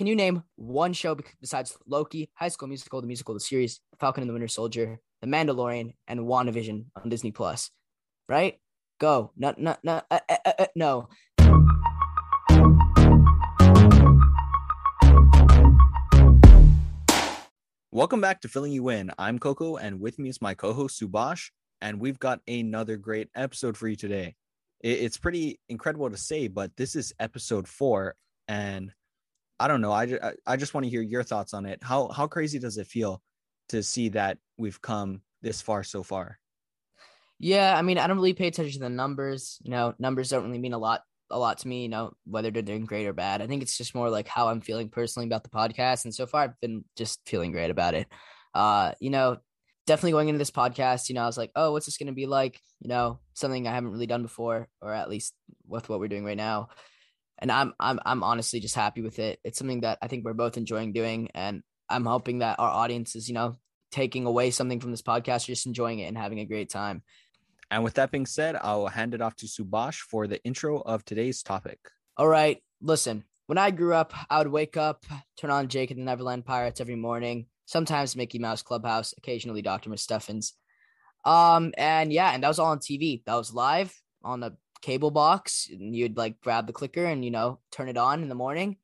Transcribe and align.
Can 0.00 0.06
you 0.06 0.16
name 0.16 0.44
one 0.56 0.94
show 0.94 1.14
besides 1.42 1.76
Loki, 1.86 2.30
High 2.32 2.48
School 2.48 2.68
Musical, 2.68 3.02
the 3.02 3.06
musical, 3.06 3.34
the 3.34 3.40
series, 3.40 3.80
Falcon 3.98 4.22
and 4.22 4.30
the 4.30 4.32
Winter 4.32 4.48
Soldier, 4.48 4.98
The 5.20 5.26
Mandalorian, 5.26 5.92
and 6.08 6.20
WandaVision 6.20 6.86
on 6.96 7.10
Disney 7.10 7.32
Plus? 7.32 7.70
Right? 8.26 8.58
Go. 8.98 9.32
No, 9.36 9.52
no, 9.58 9.76
no, 9.82 10.00
uh, 10.10 10.20
uh, 10.26 10.52
uh, 10.58 10.66
no. 10.74 11.10
Welcome 17.92 18.22
back 18.22 18.40
to 18.40 18.48
Filling 18.48 18.72
You 18.72 18.88
In. 18.88 19.10
I'm 19.18 19.38
Coco, 19.38 19.76
and 19.76 20.00
with 20.00 20.18
me 20.18 20.30
is 20.30 20.40
my 20.40 20.54
co-host 20.54 20.98
Subash, 20.98 21.50
and 21.82 22.00
we've 22.00 22.18
got 22.18 22.40
another 22.48 22.96
great 22.96 23.28
episode 23.34 23.76
for 23.76 23.86
you 23.86 23.96
today. 23.96 24.34
It's 24.80 25.18
pretty 25.18 25.60
incredible 25.68 26.08
to 26.08 26.16
say, 26.16 26.48
but 26.48 26.74
this 26.78 26.96
is 26.96 27.12
episode 27.20 27.68
four, 27.68 28.14
and 28.48 28.92
I 29.60 29.68
don't 29.68 29.82
know. 29.82 29.92
I, 29.92 30.32
I 30.46 30.56
just 30.56 30.72
want 30.72 30.84
to 30.84 30.90
hear 30.90 31.02
your 31.02 31.22
thoughts 31.22 31.52
on 31.52 31.66
it. 31.66 31.80
How 31.82 32.08
how 32.08 32.26
crazy 32.26 32.58
does 32.58 32.78
it 32.78 32.86
feel 32.86 33.22
to 33.68 33.82
see 33.82 34.08
that 34.08 34.38
we've 34.56 34.80
come 34.80 35.20
this 35.42 35.60
far 35.60 35.84
so 35.84 36.02
far? 36.02 36.38
Yeah, 37.38 37.76
I 37.76 37.82
mean, 37.82 37.98
I 37.98 38.06
don't 38.06 38.16
really 38.16 38.32
pay 38.32 38.46
attention 38.46 38.80
to 38.80 38.88
the 38.88 38.88
numbers. 38.88 39.58
You 39.62 39.70
know, 39.70 39.94
numbers 39.98 40.30
don't 40.30 40.44
really 40.46 40.58
mean 40.58 40.72
a 40.72 40.78
lot 40.78 41.02
a 41.30 41.38
lot 41.38 41.58
to 41.58 41.68
me, 41.68 41.82
you 41.82 41.90
know, 41.90 42.14
whether 42.24 42.50
they're 42.50 42.62
doing 42.62 42.86
great 42.86 43.06
or 43.06 43.12
bad. 43.12 43.42
I 43.42 43.46
think 43.46 43.62
it's 43.62 43.76
just 43.76 43.94
more 43.94 44.08
like 44.08 44.26
how 44.26 44.48
I'm 44.48 44.62
feeling 44.62 44.88
personally 44.88 45.26
about 45.26 45.44
the 45.44 45.50
podcast. 45.50 46.04
And 46.04 46.14
so 46.14 46.26
far 46.26 46.42
I've 46.42 46.60
been 46.60 46.84
just 46.96 47.20
feeling 47.26 47.52
great 47.52 47.70
about 47.70 47.94
it. 47.94 48.08
Uh, 48.54 48.92
you 48.98 49.10
know, 49.10 49.36
definitely 49.86 50.12
going 50.12 50.28
into 50.28 50.38
this 50.38 50.50
podcast, 50.50 51.08
you 51.08 51.14
know, 51.14 51.22
I 51.22 51.26
was 51.26 51.38
like, 51.38 51.52
oh, 51.54 51.72
what's 51.72 51.84
this 51.84 51.98
gonna 51.98 52.12
be 52.12 52.26
like? 52.26 52.58
You 52.80 52.88
know, 52.88 53.20
something 53.34 53.68
I 53.68 53.74
haven't 53.74 53.92
really 53.92 54.06
done 54.06 54.22
before, 54.22 54.68
or 54.80 54.94
at 54.94 55.10
least 55.10 55.34
with 55.68 55.88
what 55.90 56.00
we're 56.00 56.08
doing 56.08 56.24
right 56.24 56.36
now 56.36 56.70
and 57.40 57.50
I'm 57.50 57.72
I'm 57.80 57.98
I'm 58.04 58.22
honestly 58.22 58.60
just 58.60 58.74
happy 58.74 59.02
with 59.02 59.18
it. 59.18 59.40
It's 59.44 59.58
something 59.58 59.80
that 59.80 59.98
I 60.02 60.08
think 60.08 60.24
we're 60.24 60.34
both 60.34 60.56
enjoying 60.56 60.92
doing, 60.92 61.30
and 61.34 61.62
I'm 61.88 62.04
hoping 62.04 62.40
that 62.40 62.58
our 62.58 62.70
audience 62.70 63.16
is 63.16 63.28
you 63.28 63.34
know 63.34 63.56
taking 63.90 64.26
away 64.26 64.50
something 64.50 64.80
from 64.80 64.90
this 64.90 65.02
podcast, 65.02 65.46
just 65.46 65.66
enjoying 65.66 65.98
it 65.98 66.06
and 66.06 66.16
having 66.16 66.38
a 66.40 66.44
great 66.44 66.70
time. 66.70 67.02
And 67.70 67.84
with 67.84 67.94
that 67.94 68.10
being 68.10 68.26
said, 68.26 68.56
I'll 68.60 68.86
hand 68.86 69.14
it 69.14 69.22
off 69.22 69.36
to 69.36 69.46
Subash 69.46 69.96
for 69.96 70.26
the 70.26 70.42
intro 70.44 70.80
of 70.80 71.04
today's 71.04 71.42
topic. 71.42 71.78
All 72.16 72.28
right, 72.28 72.62
listen. 72.80 73.24
When 73.46 73.58
I 73.58 73.72
grew 73.72 73.94
up, 73.94 74.14
I 74.28 74.38
would 74.38 74.48
wake 74.48 74.76
up, 74.76 75.04
turn 75.36 75.50
on 75.50 75.68
Jake 75.68 75.90
and 75.90 75.98
the 75.98 76.04
Neverland 76.04 76.44
Pirates 76.44 76.80
every 76.80 76.94
morning. 76.94 77.46
Sometimes 77.66 78.14
Mickey 78.14 78.38
Mouse 78.38 78.62
Clubhouse, 78.62 79.12
occasionally 79.18 79.62
Dr. 79.62 79.90
McStuffins. 79.90 80.52
Um, 81.24 81.72
and 81.76 82.12
yeah, 82.12 82.30
and 82.32 82.42
that 82.42 82.48
was 82.48 82.58
all 82.60 82.70
on 82.70 82.78
TV. 82.78 83.24
That 83.26 83.34
was 83.34 83.52
live 83.52 83.92
on 84.22 84.40
the 84.40 84.56
cable 84.80 85.10
box 85.10 85.68
and 85.70 85.94
you'd 85.94 86.16
like 86.16 86.40
grab 86.40 86.66
the 86.66 86.72
clicker 86.72 87.04
and 87.04 87.24
you 87.24 87.30
know 87.30 87.58
turn 87.70 87.88
it 87.88 87.96
on 87.96 88.22
in 88.22 88.28
the 88.28 88.34
morning. 88.34 88.76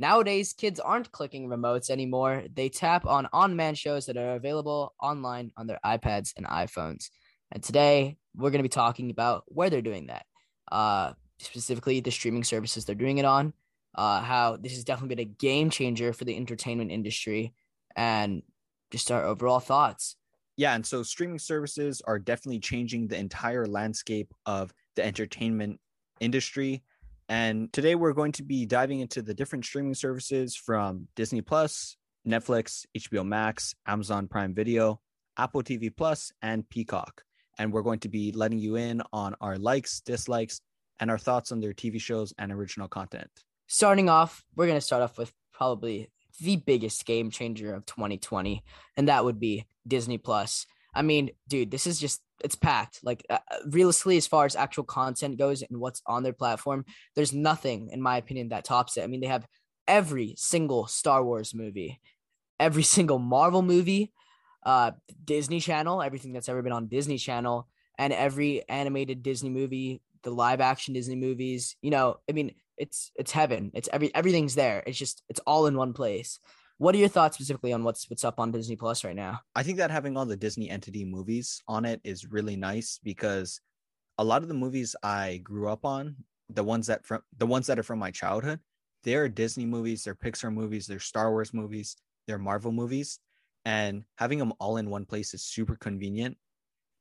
Nowadays 0.00 0.52
kids 0.52 0.78
aren't 0.78 1.10
clicking 1.10 1.48
remotes 1.48 1.90
anymore. 1.90 2.44
They 2.54 2.68
tap 2.68 3.04
on 3.04 3.28
on-demand 3.32 3.76
shows 3.76 4.06
that 4.06 4.16
are 4.16 4.36
available 4.36 4.94
online 5.02 5.50
on 5.56 5.66
their 5.66 5.80
ipads 5.84 6.32
and 6.36 6.46
iphones. 6.46 7.10
And 7.50 7.62
today 7.62 8.16
we're 8.36 8.50
going 8.50 8.60
to 8.60 8.68
be 8.68 8.68
talking 8.68 9.10
about 9.10 9.44
where 9.46 9.70
they're 9.70 9.82
doing 9.82 10.06
that. 10.06 10.26
Uh 10.70 11.12
specifically 11.40 12.00
the 12.00 12.10
streaming 12.10 12.44
services 12.44 12.84
they're 12.84 12.94
doing 12.94 13.18
it 13.18 13.24
on. 13.24 13.52
Uh 13.94 14.20
how 14.20 14.56
this 14.56 14.74
has 14.74 14.84
definitely 14.84 15.16
been 15.16 15.26
a 15.26 15.34
game 15.36 15.70
changer 15.70 16.12
for 16.12 16.24
the 16.24 16.36
entertainment 16.36 16.90
industry. 16.90 17.52
And 17.96 18.42
just 18.90 19.10
our 19.10 19.24
overall 19.24 19.60
thoughts. 19.60 20.16
Yeah 20.56 20.74
and 20.74 20.86
so 20.86 21.02
streaming 21.02 21.38
services 21.38 22.00
are 22.06 22.18
definitely 22.18 22.60
changing 22.60 23.08
the 23.08 23.18
entire 23.18 23.66
landscape 23.66 24.32
of 24.46 24.72
the 24.98 25.06
entertainment 25.06 25.78
industry. 26.18 26.82
And 27.28 27.72
today 27.72 27.94
we're 27.94 28.14
going 28.14 28.32
to 28.32 28.42
be 28.42 28.66
diving 28.66 28.98
into 28.98 29.22
the 29.22 29.32
different 29.32 29.64
streaming 29.64 29.94
services 29.94 30.56
from 30.56 31.06
Disney 31.14 31.40
Plus, 31.40 31.96
Netflix, 32.26 32.84
HBO 32.98 33.24
Max, 33.24 33.76
Amazon 33.86 34.26
Prime 34.26 34.54
Video, 34.54 35.00
Apple 35.36 35.62
TV 35.62 35.94
Plus, 35.96 36.32
and 36.42 36.68
Peacock. 36.68 37.22
And 37.58 37.72
we're 37.72 37.82
going 37.82 38.00
to 38.00 38.08
be 38.08 38.32
letting 38.32 38.58
you 38.58 38.74
in 38.74 39.02
on 39.12 39.36
our 39.40 39.56
likes, 39.56 40.00
dislikes, 40.00 40.60
and 40.98 41.12
our 41.12 41.18
thoughts 41.18 41.52
on 41.52 41.60
their 41.60 41.72
TV 41.72 42.00
shows 42.00 42.34
and 42.36 42.50
original 42.50 42.88
content. 42.88 43.30
Starting 43.68 44.08
off, 44.08 44.42
we're 44.56 44.66
going 44.66 44.78
to 44.78 44.84
start 44.84 45.02
off 45.02 45.16
with 45.16 45.32
probably 45.52 46.10
the 46.40 46.56
biggest 46.56 47.06
game 47.06 47.30
changer 47.30 47.72
of 47.72 47.86
2020, 47.86 48.64
and 48.96 49.06
that 49.06 49.24
would 49.24 49.38
be 49.38 49.64
Disney 49.86 50.18
Plus. 50.18 50.66
I 50.92 51.02
mean, 51.02 51.30
dude, 51.46 51.70
this 51.70 51.86
is 51.86 52.00
just 52.00 52.20
it's 52.44 52.54
packed. 52.54 53.00
Like 53.02 53.24
uh, 53.28 53.38
uh, 53.50 53.56
realistically, 53.66 54.16
as 54.16 54.26
far 54.26 54.44
as 54.44 54.56
actual 54.56 54.84
content 54.84 55.38
goes 55.38 55.62
and 55.62 55.80
what's 55.80 56.02
on 56.06 56.22
their 56.22 56.32
platform, 56.32 56.84
there's 57.14 57.32
nothing, 57.32 57.90
in 57.92 58.02
my 58.02 58.16
opinion, 58.16 58.50
that 58.50 58.64
tops 58.64 58.96
it. 58.96 59.04
I 59.04 59.06
mean, 59.06 59.20
they 59.20 59.26
have 59.26 59.46
every 59.86 60.34
single 60.36 60.86
Star 60.86 61.24
Wars 61.24 61.54
movie, 61.54 62.00
every 62.58 62.82
single 62.96 63.18
Marvel 63.18 63.62
movie, 63.62 64.12
uh, 64.64 64.92
Disney 65.24 65.60
Channel, 65.60 66.02
everything 66.02 66.32
that's 66.32 66.48
ever 66.48 66.62
been 66.62 66.72
on 66.72 66.86
Disney 66.88 67.18
Channel, 67.18 67.68
and 67.98 68.12
every 68.12 68.68
animated 68.68 69.22
Disney 69.22 69.50
movie, 69.50 70.00
the 70.22 70.30
live 70.30 70.60
action 70.60 70.94
Disney 70.94 71.16
movies. 71.16 71.76
You 71.82 71.90
know, 71.90 72.18
I 72.28 72.32
mean, 72.32 72.54
it's 72.76 73.10
it's 73.16 73.32
heaven. 73.32 73.72
It's 73.74 73.88
every 73.92 74.14
everything's 74.14 74.54
there. 74.54 74.82
It's 74.86 74.98
just 74.98 75.22
it's 75.28 75.40
all 75.40 75.66
in 75.66 75.76
one 75.76 75.92
place. 75.92 76.38
What 76.78 76.94
are 76.94 76.98
your 76.98 77.08
thoughts 77.08 77.36
specifically 77.36 77.72
on 77.72 77.82
what's 77.82 78.08
what's 78.08 78.24
up 78.24 78.38
on 78.38 78.52
Disney 78.52 78.76
Plus 78.76 79.02
right 79.02 79.16
now? 79.16 79.40
I 79.56 79.64
think 79.64 79.78
that 79.78 79.90
having 79.90 80.16
all 80.16 80.26
the 80.26 80.36
Disney 80.36 80.70
entity 80.70 81.04
movies 81.04 81.60
on 81.66 81.84
it 81.84 82.00
is 82.04 82.30
really 82.30 82.54
nice 82.54 83.00
because 83.02 83.60
a 84.16 84.24
lot 84.24 84.42
of 84.42 84.48
the 84.48 84.54
movies 84.54 84.94
I 85.02 85.38
grew 85.42 85.68
up 85.68 85.84
on, 85.84 86.14
the 86.48 86.62
ones 86.62 86.86
that 86.86 87.04
from 87.04 87.22
the 87.36 87.46
ones 87.46 87.66
that 87.66 87.80
are 87.80 87.82
from 87.82 87.98
my 87.98 88.12
childhood, 88.12 88.60
they're 89.02 89.28
Disney 89.28 89.66
movies, 89.66 90.04
they're 90.04 90.14
Pixar 90.14 90.52
movies, 90.52 90.86
they're 90.86 91.00
Star 91.00 91.32
Wars 91.32 91.52
movies, 91.52 91.96
they're 92.28 92.38
Marvel 92.38 92.70
movies, 92.70 93.18
and 93.64 94.04
having 94.16 94.38
them 94.38 94.52
all 94.60 94.76
in 94.76 94.88
one 94.88 95.04
place 95.04 95.34
is 95.34 95.42
super 95.42 95.74
convenient 95.74 96.36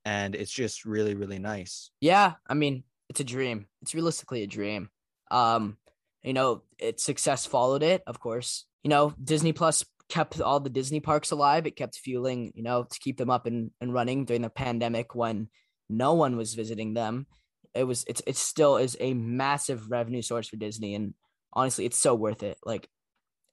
and 0.06 0.34
it's 0.34 0.52
just 0.52 0.86
really 0.86 1.14
really 1.14 1.38
nice. 1.38 1.92
Yeah, 2.02 2.34
I 2.50 2.56
mean, 2.56 2.84
it's 3.10 3.20
a 3.20 3.24
dream. 3.24 3.68
It's 3.84 3.94
realistically 3.94 4.42
a 4.42 4.48
dream. 4.48 4.90
Um, 5.30 5.78
you 6.24 6.34
know, 6.34 6.64
its 6.80 7.04
success 7.04 7.46
followed 7.46 7.84
it, 7.84 8.02
of 8.08 8.20
course 8.20 8.66
you 8.88 8.90
know, 8.90 9.14
Disney 9.22 9.52
Plus 9.52 9.84
kept 10.08 10.40
all 10.40 10.62
the 10.62 10.70
Disney 10.70 11.02
parks 11.02 11.32
alive. 11.32 11.68
It 11.68 11.76
kept 11.76 11.98
fueling, 11.98 12.54
you 12.56 12.64
know, 12.64 12.84
to 12.84 13.00
keep 13.02 13.18
them 13.18 13.30
up 13.30 13.46
and, 13.46 13.72
and 13.82 13.94
running 13.94 14.24
during 14.24 14.42
the 14.42 14.50
pandemic 14.50 15.14
when 15.14 15.50
no 15.90 16.14
one 16.14 16.38
was 16.38 16.54
visiting 16.54 16.94
them. 16.94 17.28
It 17.74 17.84
was 17.84 18.06
it's 18.08 18.22
it 18.26 18.38
still 18.38 18.78
is 18.78 18.96
a 19.02 19.14
massive 19.14 19.92
revenue 19.92 20.22
source 20.22 20.48
for 20.48 20.56
Disney 20.56 20.96
and 20.96 21.16
honestly 21.52 21.86
it's 21.86 21.98
so 21.98 22.16
worth 22.16 22.44
it. 22.44 22.58
Like 22.64 22.88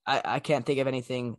I, 0.07 0.23
I 0.25 0.39
can't 0.39 0.65
think 0.65 0.79
of 0.79 0.87
anything 0.87 1.37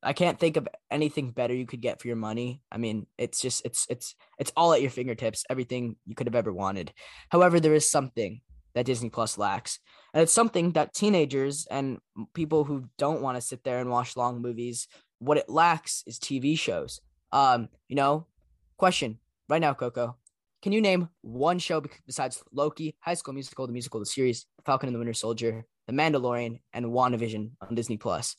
I 0.00 0.12
can't 0.12 0.38
think 0.38 0.56
of 0.56 0.68
anything 0.88 1.32
better 1.32 1.54
you 1.54 1.66
could 1.66 1.80
get 1.80 2.00
for 2.00 2.06
your 2.06 2.16
money. 2.16 2.62
I 2.70 2.78
mean, 2.78 3.08
it's 3.18 3.40
just 3.40 3.66
it's 3.66 3.84
it's 3.90 4.14
it's 4.38 4.52
all 4.56 4.72
at 4.74 4.80
your 4.80 4.92
fingertips, 4.92 5.42
everything 5.50 5.96
you 6.06 6.14
could 6.14 6.28
have 6.28 6.36
ever 6.36 6.52
wanted. 6.52 6.92
However, 7.30 7.58
there 7.58 7.74
is 7.74 7.90
something 7.90 8.42
that 8.74 8.86
Disney 8.86 9.10
Plus 9.10 9.38
lacks. 9.38 9.78
And 10.12 10.22
it's 10.22 10.32
something 10.32 10.72
that 10.72 10.94
teenagers 10.94 11.66
and 11.70 11.98
people 12.34 12.64
who 12.64 12.84
don't 12.98 13.22
want 13.22 13.36
to 13.36 13.40
sit 13.40 13.64
there 13.64 13.78
and 13.78 13.90
watch 13.90 14.16
long 14.16 14.42
movies, 14.42 14.88
what 15.18 15.38
it 15.38 15.48
lacks 15.48 16.02
is 16.06 16.18
TV 16.18 16.58
shows. 16.58 17.00
Um, 17.32 17.68
you 17.88 17.96
know, 17.96 18.26
question 18.76 19.18
right 19.48 19.60
now, 19.60 19.74
Coco. 19.74 20.16
Can 20.62 20.72
you 20.72 20.80
name 20.80 21.08
one 21.20 21.58
show 21.58 21.82
besides 22.06 22.42
Loki, 22.52 22.96
High 23.00 23.14
School 23.14 23.34
Musical, 23.34 23.66
the 23.66 23.72
musical, 23.72 24.00
the 24.00 24.06
series, 24.06 24.46
Falcon 24.64 24.88
and 24.88 24.94
the 24.94 24.98
Winter 24.98 25.12
Soldier, 25.12 25.66
The 25.86 25.92
Mandalorian, 25.92 26.60
and 26.72 26.86
WandaVision 26.86 27.50
on 27.60 27.74
Disney 27.74 27.98
Plus? 27.98 28.36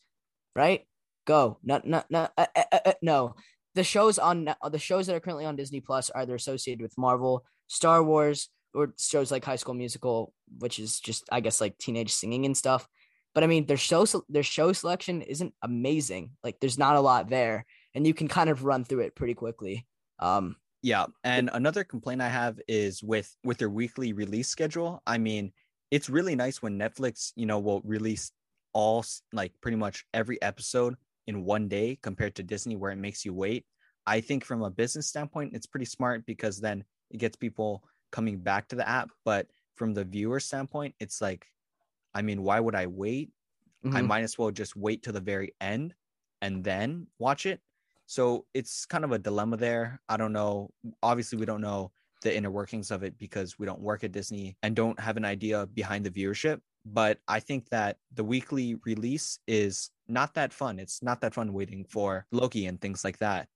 Right? 0.55 0.87
Go. 1.27 1.59
No, 1.63 1.81
no, 1.83 2.03
no, 2.09 2.27
uh, 2.37 2.45
uh, 2.55 2.63
uh, 2.71 2.79
uh 2.85 2.93
no. 3.01 3.35
The 3.75 3.83
shows 3.83 4.17
on 4.17 4.49
the 4.71 4.79
shows 4.79 5.05
that 5.05 5.15
are 5.15 5.19
currently 5.19 5.45
on 5.45 5.55
Disney 5.55 5.81
Plus 5.81 6.09
are 6.09 6.21
either 6.21 6.33
associated 6.33 6.81
with 6.81 6.97
Marvel, 6.97 7.45
Star 7.67 8.01
Wars, 8.01 8.49
or 8.75 8.93
shows 8.99 9.31
like 9.31 9.45
High 9.45 9.55
School 9.55 9.73
Musical, 9.73 10.33
which 10.59 10.79
is 10.79 10.99
just 10.99 11.23
I 11.31 11.39
guess 11.39 11.61
like 11.61 11.77
teenage 11.77 12.13
singing 12.13 12.45
and 12.45 12.55
stuff. 12.55 12.87
But 13.33 13.43
I 13.43 13.47
mean, 13.47 13.65
their 13.65 13.77
show 13.77 14.05
their 14.29 14.43
show 14.43 14.73
selection 14.73 15.21
isn't 15.21 15.53
amazing. 15.61 16.31
Like 16.43 16.59
there's 16.59 16.77
not 16.77 16.95
a 16.95 17.01
lot 17.01 17.29
there, 17.29 17.65
and 17.93 18.05
you 18.05 18.13
can 18.13 18.27
kind 18.27 18.49
of 18.49 18.63
run 18.63 18.85
through 18.85 19.01
it 19.01 19.15
pretty 19.15 19.33
quickly. 19.33 19.87
Um, 20.19 20.55
yeah, 20.81 21.07
and 21.23 21.49
another 21.51 21.83
complaint 21.83 22.21
I 22.21 22.29
have 22.29 22.59
is 22.67 23.01
with 23.01 23.35
with 23.43 23.57
their 23.57 23.69
weekly 23.69 24.13
release 24.13 24.49
schedule. 24.49 25.01
I 25.07 25.17
mean, 25.17 25.51
it's 25.91 26.09
really 26.09 26.35
nice 26.35 26.61
when 26.61 26.79
Netflix, 26.79 27.31
you 27.35 27.45
know, 27.45 27.59
will 27.59 27.81
release 27.83 28.31
all 28.73 29.03
like 29.33 29.53
pretty 29.61 29.77
much 29.77 30.05
every 30.13 30.41
episode 30.41 30.95
in 31.27 31.43
one 31.43 31.67
day 31.67 31.97
compared 32.03 32.35
to 32.35 32.43
Disney 32.43 32.75
where 32.75 32.91
it 32.91 32.97
makes 32.97 33.25
you 33.25 33.33
wait. 33.33 33.65
I 34.05 34.21
think 34.21 34.45
from 34.45 34.61
a 34.61 34.69
business 34.69 35.07
standpoint, 35.07 35.55
it's 35.55 35.65
pretty 35.65 35.85
smart 35.85 36.25
because 36.25 36.59
then 36.59 36.83
it 37.09 37.17
gets 37.17 37.35
people 37.35 37.83
coming 38.15 38.37
back 38.49 38.63
to 38.69 38.75
the 38.79 38.87
app. 38.87 39.09
But 39.29 39.43
from 39.75 39.93
the 39.93 40.05
viewer 40.05 40.39
standpoint, 40.39 40.95
it's 41.03 41.19
like, 41.19 41.43
I 42.17 42.21
mean, 42.27 42.39
why 42.47 42.57
would 42.63 42.75
I 42.83 42.87
wait? 42.87 43.27
Mm-hmm. 43.83 43.97
I 43.97 44.01
might 44.11 44.23
as 44.23 44.37
well 44.39 44.51
just 44.61 44.73
wait 44.85 45.03
to 45.03 45.11
the 45.11 45.19
very 45.33 45.49
end 45.59 45.93
and 46.41 46.63
then 46.63 47.07
watch 47.19 47.45
it. 47.45 47.59
So 48.07 48.45
it's 48.53 48.85
kind 48.85 49.03
of 49.03 49.11
a 49.11 49.19
dilemma 49.19 49.57
there. 49.57 49.99
I 50.07 50.15
don't 50.15 50.31
know. 50.39 50.69
Obviously, 51.03 51.37
we 51.41 51.45
don't 51.45 51.65
know 51.69 51.91
the 52.23 52.31
inner 52.37 52.51
workings 52.59 52.89
of 52.89 53.03
it 53.03 53.13
because 53.17 53.59
we 53.59 53.65
don't 53.65 53.81
work 53.89 54.03
at 54.03 54.13
Disney 54.13 54.55
and 54.63 54.75
don't 54.75 54.99
have 54.99 55.17
an 55.17 55.25
idea 55.25 55.67
behind 55.73 56.05
the 56.05 56.13
viewership. 56.17 56.59
but 56.85 57.17
I 57.27 57.39
think 57.39 57.69
that 57.69 57.97
the 58.13 58.23
weekly 58.23 58.75
release 58.85 59.39
is 59.47 59.89
not 60.07 60.35
that 60.35 60.53
fun. 60.53 60.79
It's 60.79 61.01
not 61.01 61.19
that 61.21 61.33
fun 61.33 61.51
waiting 61.51 61.83
for 61.89 62.27
Loki 62.31 62.67
and 62.67 62.79
things 62.79 63.03
like 63.03 63.17
that. 63.17 63.47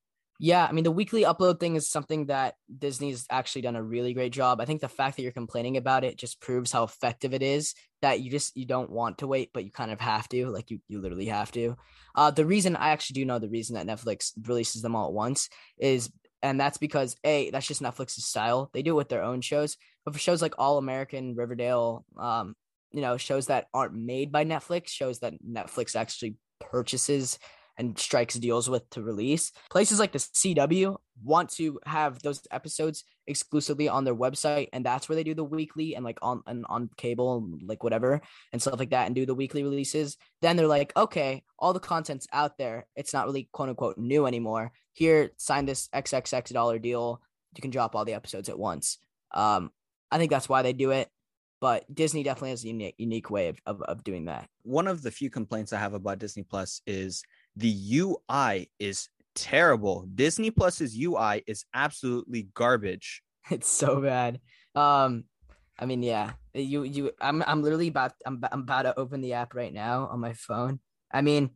Yeah, 0.42 0.66
I 0.66 0.72
mean 0.72 0.86
the 0.86 0.92
weekly 0.92 1.24
upload 1.24 1.60
thing 1.60 1.76
is 1.76 1.90
something 1.90 2.28
that 2.28 2.56
Disney's 2.76 3.26
actually 3.30 3.64
done 3.64 3.76
a 3.76 3.84
really 3.84 4.14
great 4.14 4.32
job. 4.32 4.62
I 4.62 4.66
think 4.66 4.80
the 4.80 4.88
fact 4.88 5.18
that 5.18 5.24
you're 5.24 5.34
complaining 5.34 5.76
about 5.76 6.06
it 6.06 6.18
just 6.18 6.40
proves 6.40 6.72
how 6.72 6.84
effective 6.84 7.34
it 7.34 7.44
is 7.44 7.76
that 8.02 8.22
you 8.22 8.32
just 8.32 8.56
you 8.56 8.66
don't 8.66 8.90
want 8.90 9.18
to 9.18 9.28
wait 9.28 9.52
but 9.54 9.66
you 9.66 9.72
kind 9.72 9.92
of 9.92 10.00
have 10.00 10.30
to, 10.30 10.48
like 10.48 10.72
you 10.72 10.80
you 10.88 11.02
literally 11.02 11.26
have 11.26 11.52
to. 11.52 11.76
Uh 12.16 12.32
the 12.32 12.46
reason 12.46 12.78
I 12.78 12.92
actually 12.92 13.16
do 13.16 13.26
know 13.26 13.38
the 13.38 13.50
reason 13.50 13.76
that 13.76 13.86
Netflix 13.86 14.32
releases 14.48 14.82
them 14.82 14.96
all 14.96 15.08
at 15.08 15.14
once 15.14 15.50
is 15.78 16.10
and 16.42 16.58
that's 16.58 16.78
because 16.78 17.18
a 17.26 17.50
that's 17.52 17.68
just 17.68 17.82
Netflix's 17.82 18.26
style. 18.26 18.70
They 18.74 18.82
do 18.82 18.92
it 18.92 18.96
with 18.96 19.10
their 19.10 19.24
own 19.24 19.42
shows. 19.42 19.76
But 20.06 20.14
for 20.14 20.22
shows 20.22 20.42
like 20.42 20.54
All 20.58 20.78
American, 20.78 21.36
Riverdale, 21.36 22.06
um 22.18 22.56
you 22.92 23.02
know, 23.02 23.18
shows 23.18 23.48
that 23.48 23.68
aren't 23.74 23.94
made 23.94 24.32
by 24.32 24.46
Netflix, 24.46 24.88
shows 24.88 25.20
that 25.20 25.34
Netflix 25.44 25.98
actually 25.98 26.38
purchases 26.62 27.38
and 27.80 27.98
strikes 27.98 28.36
deals 28.36 28.70
with 28.70 28.88
to 28.92 29.02
release. 29.02 29.52
Places 29.72 30.00
like 30.00 30.12
the 30.12 30.20
CW 30.20 30.98
want 31.24 31.50
to 31.52 31.80
have 31.86 32.22
those 32.22 32.42
episodes 32.52 33.06
exclusively 33.26 33.88
on 33.88 34.04
their 34.04 34.16
website, 34.16 34.68
and 34.74 34.86
that's 34.86 35.08
where 35.08 35.16
they 35.16 35.24
do 35.24 35.34
the 35.34 35.44
weekly 35.44 35.96
and 35.96 36.04
like 36.04 36.20
on 36.22 36.44
and 36.46 36.66
on 36.70 36.90
cable, 36.98 37.38
and 37.38 37.64
like 37.64 37.84
whatever 37.84 38.22
and 38.52 38.62
stuff 38.62 38.78
like 38.78 38.92
that, 38.92 39.08
and 39.08 39.16
do 39.16 39.26
the 39.26 39.34
weekly 39.34 39.64
releases. 39.64 40.18
Then 40.42 40.58
they're 40.58 40.68
like, 40.68 40.96
okay, 40.96 41.44
all 41.58 41.74
the 41.74 41.80
content's 41.80 42.28
out 42.34 42.58
there. 42.58 42.86
It's 42.96 43.14
not 43.14 43.26
really 43.26 43.50
quote 43.52 43.70
unquote 43.70 43.98
new 43.98 44.28
anymore. 44.28 44.74
Here, 44.92 45.32
sign 45.38 45.66
this 45.66 45.88
XXX 45.96 46.54
dollar 46.54 46.78
deal. 46.78 47.22
You 47.56 47.62
can 47.62 47.72
drop 47.72 47.96
all 47.96 48.06
the 48.06 48.14
episodes 48.14 48.50
at 48.50 48.60
once. 48.60 48.98
Um, 49.32 49.72
I 50.12 50.18
think 50.18 50.30
that's 50.30 50.50
why 50.50 50.62
they 50.62 50.74
do 50.74 50.92
it 50.92 51.10
but 51.62 51.84
Disney 51.94 52.24
definitely 52.24 52.52
has 52.52 52.64
a 52.64 52.68
unique 52.68 52.96
unique 52.98 53.30
way 53.30 53.50
of, 53.50 53.60
of, 53.66 53.82
of, 53.82 54.04
doing 54.04 54.26
that. 54.26 54.48
One 54.64 54.88
of 54.88 55.02
the 55.02 55.12
few 55.12 55.30
complaints 55.30 55.74
I 55.74 55.80
have 55.80 55.94
about 55.94 56.20
Disney 56.20 56.44
Plus 56.44 56.82
is 56.88 57.22
the 57.60 58.00
UI 58.00 58.70
is 58.80 59.10
terrible. 59.36 60.08
Disney 60.14 60.50
Plus's 60.50 60.98
UI 60.98 61.44
is 61.46 61.66
absolutely 61.74 62.50
garbage. 62.54 63.22
It's 63.52 63.68
so 63.68 64.00
bad. 64.00 64.40
Um, 64.76 65.24
I 65.80 65.88
mean, 65.88 66.04
yeah, 66.04 66.34
you 66.54 66.84
you 66.84 67.12
I'm 67.20 67.42
I'm 67.48 67.64
literally 67.64 67.88
about 67.88 68.12
I'm 68.24 68.44
I'm 68.52 68.62
about 68.62 68.84
to 68.84 69.00
open 69.00 69.22
the 69.22 69.34
app 69.34 69.56
right 69.56 69.74
now 69.74 70.08
on 70.12 70.20
my 70.20 70.34
phone. 70.34 70.80
I 71.12 71.22
mean, 71.22 71.50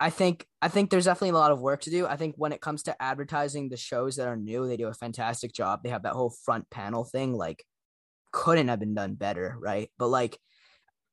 I 0.00 0.10
think 0.10 0.44
I 0.60 0.66
think 0.66 0.90
there's 0.90 1.04
definitely 1.04 1.36
a 1.36 1.40
lot 1.40 1.52
of 1.52 1.60
work 1.60 1.82
to 1.82 1.90
do. 1.90 2.04
I 2.04 2.16
think 2.16 2.34
when 2.36 2.50
it 2.50 2.60
comes 2.60 2.82
to 2.84 3.00
advertising 3.00 3.68
the 3.68 3.76
shows 3.76 4.16
that 4.16 4.26
are 4.26 4.36
new, 4.36 4.66
they 4.66 4.76
do 4.76 4.88
a 4.88 4.94
fantastic 4.94 5.52
job. 5.52 5.84
They 5.84 5.90
have 5.90 6.02
that 6.02 6.14
whole 6.14 6.30
front 6.30 6.68
panel 6.68 7.04
thing, 7.04 7.32
like 7.32 7.64
couldn't 8.32 8.66
have 8.66 8.80
been 8.80 8.94
done 8.94 9.14
better, 9.14 9.56
right? 9.60 9.88
But 9.98 10.08
like 10.08 10.36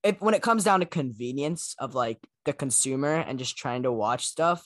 if 0.06 0.22
when 0.22 0.36
it 0.36 0.44
comes 0.44 0.64
down 0.64 0.82
to 0.82 0.86
convenience 0.86 1.76
of 1.80 1.96
like 1.96 2.20
the 2.46 2.54
consumer 2.54 3.16
and 3.16 3.40
just 3.40 3.58
trying 3.58 3.84
to 3.84 3.92
watch 3.92 4.28
stuff, 4.28 4.66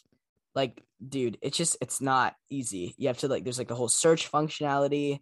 like 0.54 0.84
dude, 1.08 1.38
it's 1.42 1.58
just 1.58 1.78
it's 1.82 2.02
not 2.02 2.36
easy. 2.50 2.94
You 2.98 3.08
have 3.08 3.18
to 3.20 3.30
like 3.30 3.46
there's 3.46 3.58
like 3.58 3.70
the 3.70 3.76
whole 3.76 3.88
search 3.88 4.30
functionality. 4.30 5.20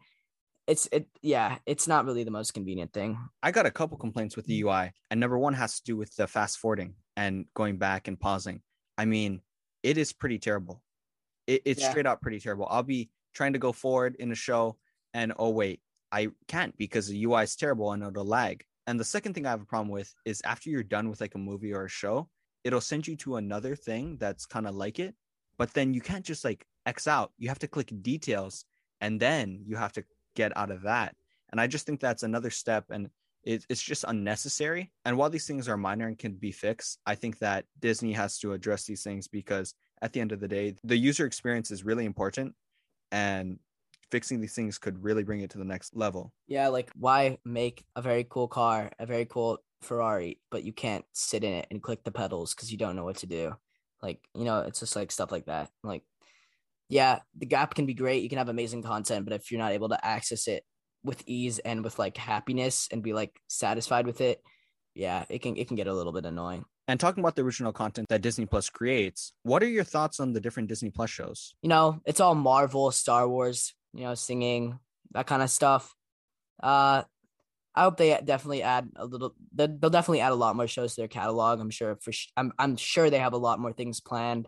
It's 0.66 0.90
it 0.92 1.08
yeah, 1.22 1.60
it's 1.68 1.88
not 1.88 2.06
really 2.06 2.24
the 2.24 2.32
most 2.32 2.56
convenient 2.56 2.92
thing. 2.94 3.18
I 3.44 3.52
got 3.52 3.68
a 3.68 3.72
couple 3.72 3.98
complaints 3.98 4.36
with 4.36 4.46
mm. 4.46 4.50
the 4.50 4.64
UI, 4.64 4.92
and 5.12 5.20
number 5.20 5.38
one 5.38 5.54
has 5.54 5.78
to 5.78 5.84
do 5.86 5.96
with 5.96 6.14
the 6.16 6.26
fast 6.26 6.58
forwarding 6.58 6.96
and 7.16 7.46
going 7.54 7.78
back 7.78 8.08
and 8.08 8.20
pausing. 8.20 8.62
I 8.98 9.06
mean, 9.06 9.42
it 9.84 10.00
is 10.00 10.14
pretty 10.14 10.40
terrible. 10.40 10.82
It, 11.46 11.62
it's 11.64 11.82
yeah. 11.82 11.92
straight 11.92 12.08
out 12.08 12.24
pretty 12.24 12.40
terrible. 12.40 12.68
I'll 12.70 12.82
be 12.82 13.12
trying 13.36 13.54
to 13.54 13.60
go 13.60 13.72
forward 13.72 14.16
in 14.18 14.32
a 14.32 14.36
show, 14.36 14.78
and 15.14 15.32
oh 15.38 15.52
wait, 15.52 15.80
I 16.12 16.30
can't 16.48 16.76
because 16.76 17.08
the 17.08 17.24
UI 17.24 17.44
is 17.44 17.56
terrible 17.56 17.92
and 17.92 18.02
it'll 18.02 18.26
lag. 18.26 18.66
And 18.88 18.98
the 18.98 19.04
second 19.04 19.34
thing 19.34 19.46
I 19.46 19.52
have 19.52 19.62
a 19.62 19.66
problem 19.66 19.90
with 19.90 20.14
is 20.26 20.42
after 20.46 20.70
you're 20.70 20.82
done 20.82 21.10
with 21.10 21.20
like 21.20 21.36
a 21.36 21.40
movie 21.40 21.74
or 21.74 21.86
a 21.86 21.90
show, 21.90 22.30
it'll 22.64 22.82
send 22.82 23.06
you 23.06 23.18
to 23.18 23.36
another 23.36 23.76
thing 23.76 24.18
that's 24.18 24.46
kind 24.46 24.66
of 24.66 24.76
like 24.76 24.98
it. 24.98 25.14
But 25.58 25.74
then 25.74 25.94
you 25.94 26.02
can't 26.02 26.26
just 26.26 26.46
like 26.46 26.66
X 26.86 27.08
out. 27.08 27.34
You 27.38 27.50
have 27.50 27.60
to 27.60 27.68
click 27.68 27.92
details 28.02 28.66
and 29.02 29.20
then 29.20 29.62
you 29.66 29.76
have 29.76 29.92
to 29.94 30.06
get 30.36 30.56
out 30.56 30.72
of 30.72 30.84
that. 30.84 31.16
And 31.52 31.60
I 31.60 31.68
just 31.68 31.86
think 31.86 32.00
that's 32.00 32.24
another 32.24 32.50
step 32.50 32.86
and 32.90 33.10
it, 33.44 33.66
it's 33.70 33.82
just 33.82 34.06
unnecessary. 34.08 34.92
And 35.06 35.18
while 35.18 35.30
these 35.30 35.48
things 35.48 35.68
are 35.68 35.78
minor 35.78 36.08
and 36.08 36.18
can 36.18 36.34
be 36.34 36.52
fixed, 36.52 37.00
I 37.06 37.16
think 37.16 37.40
that 37.40 37.66
Disney 37.80 38.14
has 38.14 38.40
to 38.40 38.54
address 38.54 38.86
these 38.86 39.04
things 39.04 39.28
because 39.28 39.74
at 40.02 40.14
the 40.14 40.22
end 40.22 40.32
of 40.32 40.40
the 40.40 40.48
day, 40.48 40.76
the 40.84 40.98
user 40.98 41.26
experience 41.26 41.72
is 41.72 41.84
really 41.84 42.06
important. 42.06 42.56
And 43.12 43.60
fixing 44.12 44.42
these 44.42 44.54
things 44.54 44.78
could 44.78 45.04
really 45.04 45.24
bring 45.24 45.42
it 45.42 45.50
to 45.52 45.58
the 45.58 45.66
next 45.66 45.96
level. 45.96 46.34
Yeah, 46.48 46.70
like 46.70 46.90
why 46.96 47.38
make 47.46 47.84
a 47.96 48.02
very 48.02 48.26
cool 48.30 48.48
car, 48.48 48.92
a 49.00 49.06
very 49.06 49.26
cool 49.26 49.60
Ferrari, 49.82 50.40
but 50.50 50.64
you 50.64 50.74
can't 50.74 51.06
sit 51.14 51.44
in 51.44 51.54
it 51.54 51.68
and 51.72 51.82
click 51.82 52.04
the 52.04 52.12
pedals 52.12 52.54
because 52.54 52.72
you 52.72 52.78
don't 52.78 52.96
know 52.96 53.04
what 53.04 53.18
to 53.18 53.28
do. 53.28 53.56
Like, 54.02 54.20
you 54.36 54.44
know, 54.44 54.62
it's 54.62 54.80
just 54.80 54.96
like 54.96 55.12
stuff 55.12 55.32
like 55.32 55.46
that. 55.46 55.70
Like, 55.84 56.04
yeah, 56.90 57.20
the 57.38 57.46
gap 57.46 57.76
can 57.76 57.86
be 57.86 57.94
great. 57.94 58.24
You 58.24 58.30
can 58.30 58.38
have 58.38 58.50
amazing 58.50 58.84
content, 58.84 59.26
but 59.26 59.34
if 59.34 59.52
you're 59.52 59.62
not 59.62 59.74
able 59.74 59.90
to 59.90 60.06
access 60.06 60.48
it 60.48 60.64
with 61.04 61.24
ease 61.26 61.60
and 61.60 61.84
with 61.84 62.00
like 62.00 62.18
happiness 62.18 62.88
and 62.92 63.04
be 63.04 63.14
like 63.14 63.40
satisfied 63.48 64.06
with 64.06 64.22
it, 64.22 64.42
yeah, 64.94 65.26
it 65.30 65.42
can 65.42 65.58
it 65.58 65.68
can 65.68 65.76
get 65.76 65.88
a 65.88 65.94
little 65.94 66.14
bit 66.14 66.26
annoying. 66.26 66.66
And 66.88 67.00
talking 67.00 67.22
about 67.22 67.36
the 67.36 67.44
original 67.44 67.74
content 67.74 68.08
that 68.10 68.22
Disney 68.22 68.46
Plus 68.46 68.70
creates, 68.70 69.34
what 69.44 69.62
are 69.62 69.68
your 69.68 69.84
thoughts 69.84 70.22
on 70.22 70.32
the 70.32 70.40
different 70.40 70.70
Disney 70.70 70.90
Plus 70.90 71.10
shows? 71.10 71.54
You 71.62 71.70
know, 71.70 72.02
it's 72.06 72.22
all 72.22 72.34
Marvel, 72.34 72.92
Star 72.92 73.28
Wars, 73.28 73.74
you 73.94 74.04
know, 74.04 74.14
singing, 74.16 74.80
that 75.12 75.28
kind 75.28 75.42
of 75.42 75.50
stuff. 75.50 75.94
Uh, 76.62 77.04
I 77.76 77.84
hope 77.84 77.98
they 77.98 78.10
definitely 78.24 78.64
add 78.64 78.90
a 78.96 79.06
little. 79.06 79.36
They'll 79.54 79.68
definitely 79.68 80.22
add 80.22 80.32
a 80.32 80.36
lot 80.36 80.56
more 80.56 80.68
shows 80.68 80.96
to 80.96 81.02
their 81.02 81.08
catalog. 81.08 81.60
I'm 81.60 81.70
sure 81.70 81.98
for. 82.02 82.12
I'm 82.36 82.52
I'm 82.58 82.76
sure 82.76 83.10
they 83.10 83.20
have 83.20 83.34
a 83.34 83.38
lot 83.38 83.60
more 83.60 83.72
things 83.72 84.02
planned. 84.02 84.48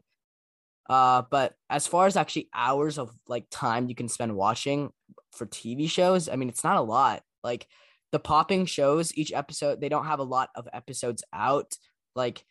Uh, 0.89 1.21
but 1.29 1.53
as 1.69 1.85
far 1.85 2.07
as 2.07 2.17
actually 2.17 2.49
hours 2.53 2.97
of 2.97 3.11
like 3.27 3.45
time 3.51 3.87
you 3.87 3.93
can 3.93 4.09
spend 4.09 4.35
watching 4.35 4.89
for 5.31 5.45
TV 5.45 5.87
shows, 5.87 6.27
I 6.27 6.35
mean, 6.35 6.49
it's 6.49 6.63
not 6.63 6.77
a 6.77 6.81
lot. 6.81 7.21
Like 7.43 7.67
the 8.11 8.19
popping 8.19 8.65
shows, 8.65 9.15
each 9.15 9.31
episode 9.31 9.79
they 9.79 9.89
don't 9.89 10.07
have 10.07 10.19
a 10.19 10.23
lot 10.23 10.49
of 10.55 10.67
episodes 10.73 11.23
out. 11.31 11.73
Like 12.15 12.43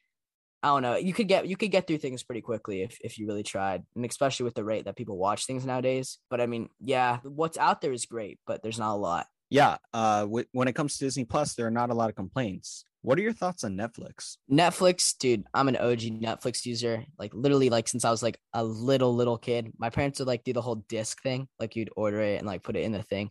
I 0.63 0.69
don't 0.69 0.83
know. 0.83 0.97
You 0.97 1.13
could 1.13 1.29
get 1.29 1.47
you 1.47 1.57
could 1.57 1.71
get 1.71 1.87
through 1.87 1.99
things 1.99 2.23
pretty 2.25 2.41
quickly 2.41 2.83
if 2.83 2.99
if 3.03 3.19
you 3.19 3.27
really 3.27 3.45
tried, 3.45 3.85
and 3.95 4.05
especially 4.05 4.45
with 4.45 4.55
the 4.55 4.65
rate 4.65 4.87
that 4.87 4.97
people 4.97 5.17
watch 5.17 5.47
things 5.47 5.65
nowadays. 5.65 6.19
But 6.31 6.41
I 6.41 6.47
mean, 6.47 6.69
yeah, 6.81 7.19
what's 7.23 7.57
out 7.57 7.81
there 7.81 7.93
is 7.93 8.07
great, 8.07 8.41
but 8.47 8.63
there's 8.63 8.79
not 8.79 8.95
a 8.95 8.97
lot. 8.97 9.27
Yeah, 9.51 9.77
uh, 9.95 10.23
w- 10.23 10.47
when 10.53 10.69
it 10.69 10.75
comes 10.75 10.99
to 10.99 11.05
Disney 11.05 11.25
Plus, 11.25 11.55
there 11.55 11.67
are 11.67 11.71
not 11.71 11.91
a 11.91 11.95
lot 11.95 12.11
of 12.11 12.17
complaints. 12.17 12.85
What 13.03 13.19
are 13.19 13.23
your 13.23 13.33
thoughts 13.33 13.63
on 13.65 13.77
Netflix? 13.77 14.37
Netflix, 14.51 15.17
dude, 15.17 15.45
I'm 15.55 15.69
an 15.69 15.77
OG 15.77 16.21
Netflix 16.21 16.67
user. 16.67 17.05
Like 17.19 17.33
literally, 17.33 17.71
like 17.71 17.87
since 17.87 18.05
I 18.05 18.11
was 18.11 18.23
like 18.23 18.39
a 18.53 18.65
little 18.65 19.15
little 19.15 19.39
kid, 19.39 19.73
my 19.79 19.91
parents 19.91 20.19
would 20.19 20.29
like 20.29 20.45
do 20.45 20.53
the 20.53 20.61
whole 20.61 20.85
disc 20.89 21.23
thing. 21.23 21.49
Like 21.61 21.77
you'd 21.77 21.91
order 21.97 22.21
it 22.21 22.39
and 22.39 22.47
like 22.47 22.65
put 22.65 22.77
it 22.77 22.83
in 22.83 22.93
the 22.93 23.03
thing. 23.03 23.31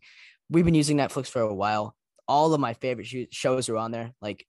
We've 0.50 0.66
been 0.66 0.74
using 0.76 0.98
Netflix 0.98 1.28
for 1.28 1.42
a 1.42 1.54
while. 1.54 1.96
All 2.28 2.54
of 2.54 2.62
my 2.62 2.74
favorite 2.74 3.08
sh- 3.08 3.26
shows 3.32 3.68
are 3.68 3.78
on 3.78 3.92
there. 3.92 4.14
Like 4.22 4.46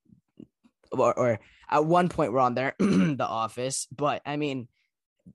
or, 0.92 1.18
or 1.18 1.40
at 1.70 1.84
one 1.84 2.08
point 2.08 2.32
we're 2.32 2.40
on 2.40 2.54
there, 2.54 2.74
The 2.78 3.26
Office. 3.26 3.86
But 3.94 4.22
I 4.26 4.36
mean, 4.36 4.68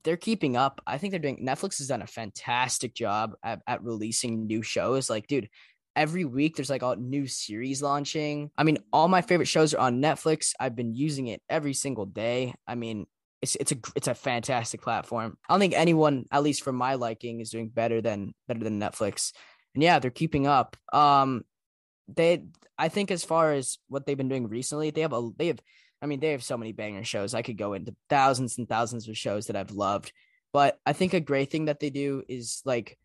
they're 0.04 0.18
keeping 0.18 0.58
up. 0.58 0.82
I 0.88 0.98
think 0.98 1.12
they're 1.12 1.20
doing. 1.20 1.46
Netflix 1.46 1.78
has 1.78 1.88
done 1.88 2.02
a 2.02 2.08
fantastic 2.08 2.94
job 2.94 3.36
at, 3.44 3.62
at 3.68 3.84
releasing 3.84 4.48
new 4.48 4.62
shows. 4.62 5.10
Like, 5.10 5.28
dude, 5.28 5.50
every 5.96 6.26
week 6.26 6.56
there's 6.56 6.70
like 6.70 6.82
a 6.82 6.96
new 6.96 7.28
series 7.28 7.82
launching. 7.82 8.52
I 8.58 8.64
mean, 8.64 8.80
all 8.92 9.08
my 9.08 9.22
favorite 9.22 9.48
shows 9.48 9.74
are 9.74 9.80
on 9.80 10.02
Netflix. 10.02 10.54
I've 10.60 10.76
been 10.76 10.96
using 10.96 11.28
it 11.28 11.42
every 11.50 11.74
single 11.74 12.06
day. 12.06 12.54
I 12.68 12.76
mean, 12.76 13.06
it's 13.42 13.56
it's 13.56 13.72
a 13.72 13.76
it's 13.96 14.08
a 14.08 14.16
fantastic 14.16 14.82
platform. 14.82 15.38
I 15.48 15.54
don't 15.54 15.60
think 15.60 15.74
anyone, 15.76 16.26
at 16.32 16.44
least 16.44 16.64
for 16.64 16.72
my 16.72 16.96
liking, 16.96 17.42
is 17.42 17.50
doing 17.50 17.70
better 17.70 18.02
than 18.02 18.34
better 18.48 18.64
than 18.64 18.80
Netflix. 18.80 19.34
And 19.76 19.84
yeah, 19.84 20.00
they're 20.00 20.12
keeping 20.12 20.48
up. 20.48 20.78
Um, 20.92 21.44
they 22.08 22.46
I 22.84 22.90
think 22.90 23.12
as 23.12 23.24
far 23.24 23.54
as 23.54 23.78
what 23.88 24.06
they've 24.06 24.18
been 24.18 24.28
doing 24.28 24.50
recently, 24.50 24.92
they 24.92 25.00
have 25.02 25.14
a 25.14 25.30
they 25.38 25.48
have 25.48 25.62
I 26.02 26.06
mean 26.06 26.20
they 26.20 26.32
have 26.32 26.44
so 26.44 26.58
many 26.58 26.74
banger 26.74 27.06
shows. 27.06 27.34
I 27.34 27.42
could 27.42 27.58
go 27.58 27.72
into 27.72 27.96
thousands 28.10 28.58
and 28.58 28.68
thousands 28.68 29.08
of 29.08 29.18
shows 29.18 29.48
that 29.48 29.56
I've 29.56 29.72
loved. 29.72 30.12
But 30.52 30.78
I 30.86 30.92
think 30.92 31.14
a 31.14 31.22
great 31.22 31.50
thing 31.50 31.66
that 31.66 31.80
they 31.80 31.90
do 31.90 32.24
is 32.28 32.62
like 32.66 32.98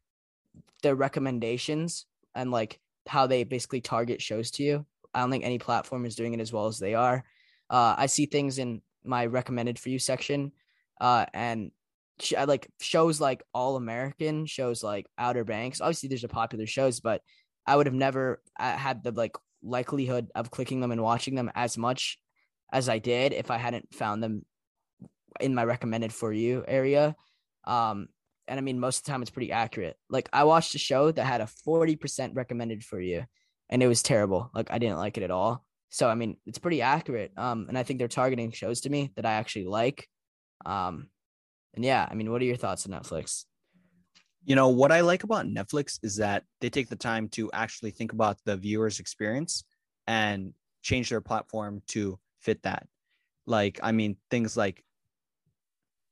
their 0.83 0.97
recommendations 0.97 2.07
and 2.35 2.51
like 2.51 2.81
how 3.07 3.29
they 3.29 3.45
basically 3.45 3.81
target 3.81 4.21
shows 4.21 4.51
to 4.53 4.65
you. 4.65 4.85
I 5.15 5.21
don't 5.21 5.31
think 5.31 5.45
any 5.45 5.61
platform 5.61 6.05
is 6.07 6.17
doing 6.17 6.35
it 6.35 6.41
as 6.41 6.53
well 6.53 6.67
as 6.67 6.81
they 6.81 6.95
are. 6.95 7.23
Uh, 7.71 7.95
I 7.97 8.07
see 8.07 8.27
things 8.27 8.59
in 8.59 8.83
my 9.05 9.27
recommended 9.27 9.79
for 9.79 9.91
you 9.91 10.01
section, 10.01 10.51
uh, 11.01 11.27
and 11.33 11.71
sh- 12.19 12.35
like 12.49 12.69
shows 12.81 13.21
like 13.21 13.45
All 13.55 13.77
American, 13.77 14.45
shows 14.47 14.83
like 14.83 15.07
Outer 15.17 15.45
Banks. 15.45 15.81
Obviously, 15.81 16.09
there's 16.09 16.25
a 16.25 16.29
popular 16.29 16.67
shows, 16.67 16.99
but 16.99 17.23
I 17.65 17.77
would 17.77 17.87
have 17.87 17.95
never 17.95 18.43
uh, 18.59 18.77
had 18.77 19.05
the 19.05 19.13
like 19.13 19.37
likelihood 19.63 20.31
of 20.35 20.51
clicking 20.51 20.81
them 20.81 20.93
and 20.93 21.03
watching 21.03 21.35
them 21.35 21.51
as 21.55 21.77
much 21.77 22.19
as 22.73 22.89
I 22.89 22.99
did 22.99 23.33
if 23.33 23.51
I 23.51 23.57
hadn't 23.57 23.95
found 23.95 24.23
them 24.23 24.45
in 25.41 25.55
my 25.55 25.65
recommended 25.65 26.13
for 26.13 26.33
you 26.33 26.65
area. 26.67 27.17
Um, 27.65 28.09
and 28.47 28.59
I 28.59 28.63
mean, 28.63 28.81
most 28.81 28.99
of 28.99 29.05
the 29.05 29.11
time 29.11 29.23
it's 29.23 29.31
pretty 29.31 29.53
accurate. 29.53 29.97
Like 30.09 30.29
I 30.33 30.45
watched 30.45 30.75
a 30.75 30.79
show 30.79 31.11
that 31.11 31.25
had 31.25 31.41
a 31.41 31.49
40% 31.67 32.35
recommended 32.35 32.85
for 32.85 33.01
you 33.01 33.25
and 33.69 33.83
it 33.83 33.89
was 33.89 34.03
terrible. 34.03 34.51
Like 34.55 34.71
I 34.71 34.79
didn't 34.79 34.99
like 34.99 35.17
it 35.19 35.23
at 35.23 35.31
all. 35.31 35.65
So 35.91 36.09
I 36.09 36.15
mean, 36.15 36.37
it's 36.47 36.59
pretty 36.59 36.83
accurate. 36.83 37.33
Um, 37.37 37.67
and 37.69 37.79
I 37.79 37.83
think 37.83 37.99
they're 37.99 38.09
targeting 38.09 38.53
shows 38.53 38.83
to 38.83 38.91
me 38.91 39.13
that 39.17 39.27
I 39.27 39.35
actually 39.35 39.67
like. 39.67 40.09
Um, 40.65 41.09
and 41.75 41.85
yeah, 41.85 42.07
I 42.11 42.15
mean, 42.15 42.31
what 42.31 42.43
are 42.43 42.47
your 42.47 42.57
thoughts 42.57 42.87
on 42.87 42.93
Netflix? 42.93 43.45
You 44.45 44.55
know, 44.55 44.69
what 44.69 44.93
I 44.93 45.01
like 45.01 45.25
about 45.25 45.47
Netflix 45.47 45.99
is 46.03 46.17
that 46.17 46.45
they 46.61 46.71
take 46.71 46.89
the 46.89 46.97
time 46.97 47.29
to 47.31 47.51
actually 47.53 47.91
think 47.91 48.13
about 48.13 48.39
the 48.45 48.57
viewer's 48.57 49.01
experience 49.01 49.65
and 50.07 50.55
change 50.83 51.11
their 51.11 51.21
platform 51.21 51.83
to 51.89 52.19
fit 52.41 52.63
that. 52.63 52.87
Like, 53.47 53.79
I 53.83 53.93
mean, 53.93 54.17
things 54.31 54.57
like 54.57 54.85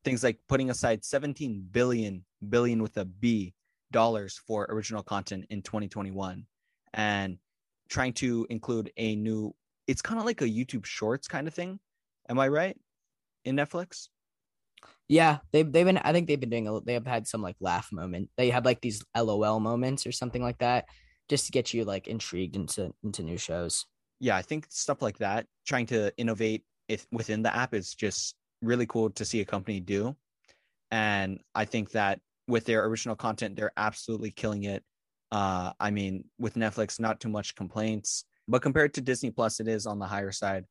things 0.04 0.22
like 0.22 0.38
putting 0.48 0.70
aside 0.70 1.04
17 1.04 1.66
billion 1.72 2.24
billion 2.48 2.82
with 2.82 2.96
a 2.96 3.04
B 3.04 3.54
dollars 3.90 4.40
for 4.46 4.66
original 4.68 5.02
content 5.02 5.46
in 5.50 5.62
2021 5.62 6.46
and 6.94 7.38
trying 7.88 8.12
to 8.12 8.46
include 8.50 8.92
a 8.96 9.16
new 9.16 9.54
it's 9.86 10.02
kind 10.02 10.18
of 10.18 10.26
like 10.26 10.42
a 10.42 10.48
YouTube 10.48 10.84
shorts 10.84 11.28
kind 11.28 11.46
of 11.46 11.54
thing. 11.54 11.78
Am 12.28 12.38
I 12.38 12.48
right? 12.48 12.76
In 13.44 13.56
Netflix? 13.56 14.08
Yeah, 15.08 15.38
they've 15.52 15.70
they've 15.70 15.86
been. 15.86 15.98
I 15.98 16.12
think 16.12 16.26
they've 16.26 16.40
been 16.40 16.50
doing. 16.50 16.68
A, 16.68 16.80
they 16.80 16.94
have 16.94 17.06
had 17.06 17.26
some 17.26 17.42
like 17.42 17.56
laugh 17.60 17.92
moment. 17.92 18.30
They 18.36 18.50
have 18.50 18.64
like 18.64 18.80
these 18.80 19.04
LOL 19.16 19.60
moments 19.60 20.06
or 20.06 20.12
something 20.12 20.42
like 20.42 20.58
that, 20.58 20.86
just 21.28 21.46
to 21.46 21.52
get 21.52 21.72
you 21.72 21.84
like 21.84 22.08
intrigued 22.08 22.56
into 22.56 22.92
into 23.04 23.22
new 23.22 23.38
shows. 23.38 23.86
Yeah, 24.18 24.36
I 24.36 24.42
think 24.42 24.66
stuff 24.70 25.02
like 25.02 25.18
that, 25.18 25.46
trying 25.66 25.86
to 25.86 26.12
innovate 26.16 26.64
if 26.88 27.06
within 27.12 27.42
the 27.42 27.54
app 27.54 27.74
is 27.74 27.94
just 27.94 28.34
really 28.62 28.86
cool 28.86 29.10
to 29.10 29.24
see 29.24 29.40
a 29.40 29.44
company 29.44 29.80
do. 29.80 30.16
And 30.90 31.40
I 31.54 31.64
think 31.64 31.90
that 31.92 32.20
with 32.48 32.64
their 32.64 32.84
original 32.86 33.16
content, 33.16 33.56
they're 33.56 33.72
absolutely 33.76 34.30
killing 34.30 34.64
it. 34.64 34.82
Uh, 35.32 35.72
I 35.80 35.90
mean, 35.90 36.24
with 36.38 36.54
Netflix, 36.54 37.00
not 37.00 37.20
too 37.20 37.28
much 37.28 37.54
complaints, 37.54 38.24
but 38.48 38.62
compared 38.62 38.94
to 38.94 39.00
Disney 39.00 39.30
Plus, 39.30 39.60
it 39.60 39.68
is 39.68 39.86
on 39.86 39.98
the 39.98 40.06
higher 40.06 40.32
side 40.32 40.64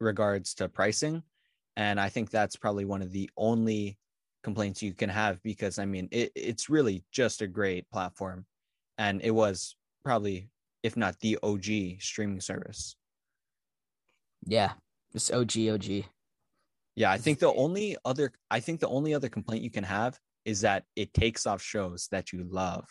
regards 0.00 0.54
to 0.54 0.68
pricing. 0.68 1.22
And 1.76 2.00
I 2.00 2.08
think 2.08 2.30
that's 2.30 2.56
probably 2.56 2.84
one 2.84 3.02
of 3.02 3.12
the 3.12 3.30
only 3.36 3.98
complaints 4.42 4.82
you 4.82 4.92
can 4.92 5.08
have 5.08 5.42
because 5.42 5.78
I 5.78 5.84
mean 5.84 6.08
it, 6.10 6.32
it's 6.34 6.68
really 6.68 7.04
just 7.12 7.42
a 7.42 7.46
great 7.46 7.88
platform. 7.90 8.44
And 8.98 9.22
it 9.22 9.30
was 9.30 9.76
probably, 10.04 10.50
if 10.82 10.96
not 10.96 11.18
the 11.20 11.38
OG 11.42 12.00
streaming 12.00 12.40
service. 12.40 12.96
Yeah. 14.44 14.72
It's 15.14 15.30
OG 15.30 15.68
OG. 15.70 16.04
Yeah, 16.94 17.10
I 17.10 17.18
think 17.18 17.38
the 17.38 17.52
only 17.52 17.96
other 18.04 18.32
I 18.50 18.60
think 18.60 18.80
the 18.80 18.88
only 18.88 19.14
other 19.14 19.28
complaint 19.28 19.62
you 19.62 19.70
can 19.70 19.84
have 19.84 20.18
is 20.44 20.60
that 20.62 20.84
it 20.96 21.14
takes 21.14 21.46
off 21.46 21.62
shows 21.62 22.08
that 22.10 22.32
you 22.32 22.44
love 22.50 22.86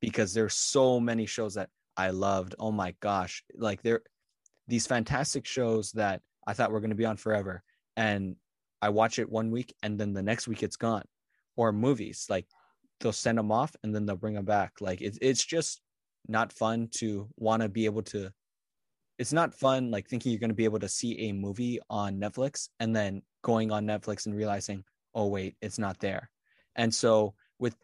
because 0.00 0.32
there's 0.32 0.54
so 0.54 1.00
many 1.00 1.26
shows 1.26 1.54
that 1.54 1.68
I 1.96 2.10
loved. 2.10 2.54
Oh 2.58 2.72
my 2.72 2.94
gosh, 3.00 3.44
like 3.54 3.82
there 3.82 4.02
these 4.68 4.86
fantastic 4.86 5.46
shows 5.46 5.92
that 5.92 6.22
I 6.46 6.54
thought 6.54 6.72
were 6.72 6.80
going 6.80 6.90
to 6.90 6.96
be 6.96 7.04
on 7.04 7.16
forever 7.16 7.62
and 7.96 8.36
I 8.80 8.88
watch 8.88 9.18
it 9.18 9.30
one 9.30 9.50
week 9.50 9.74
and 9.82 9.98
then 9.98 10.12
the 10.12 10.22
next 10.22 10.48
week 10.48 10.62
it's 10.62 10.76
gone. 10.76 11.04
Or 11.56 11.72
movies 11.72 12.26
like 12.30 12.46
they'll 13.00 13.12
send 13.12 13.38
them 13.38 13.52
off 13.52 13.76
and 13.82 13.94
then 13.94 14.06
they'll 14.06 14.16
bring 14.16 14.34
them 14.34 14.44
back. 14.44 14.80
Like 14.80 15.00
it's 15.00 15.18
it's 15.20 15.44
just 15.44 15.80
not 16.26 16.52
fun 16.52 16.88
to 16.96 17.28
want 17.36 17.62
to 17.62 17.68
be 17.68 17.84
able 17.84 18.02
to. 18.02 18.32
It's 19.18 19.32
not 19.32 19.54
fun 19.54 19.90
like 19.90 20.08
thinking 20.08 20.32
you're 20.32 20.40
going 20.40 20.50
to 20.50 20.54
be 20.54 20.64
able 20.64 20.80
to 20.80 20.88
see 20.88 21.28
a 21.28 21.32
movie 21.32 21.78
on 21.90 22.18
Netflix 22.18 22.68
and 22.80 22.96
then 22.96 23.22
going 23.42 23.70
on 23.70 23.86
Netflix 23.86 24.26
and 24.26 24.34
realizing, 24.34 24.84
oh 25.14 25.26
wait, 25.26 25.56
it's 25.60 25.78
not 25.78 25.98
there. 26.00 26.30
And 26.74 26.92
so 26.94 27.34
with 27.58 27.76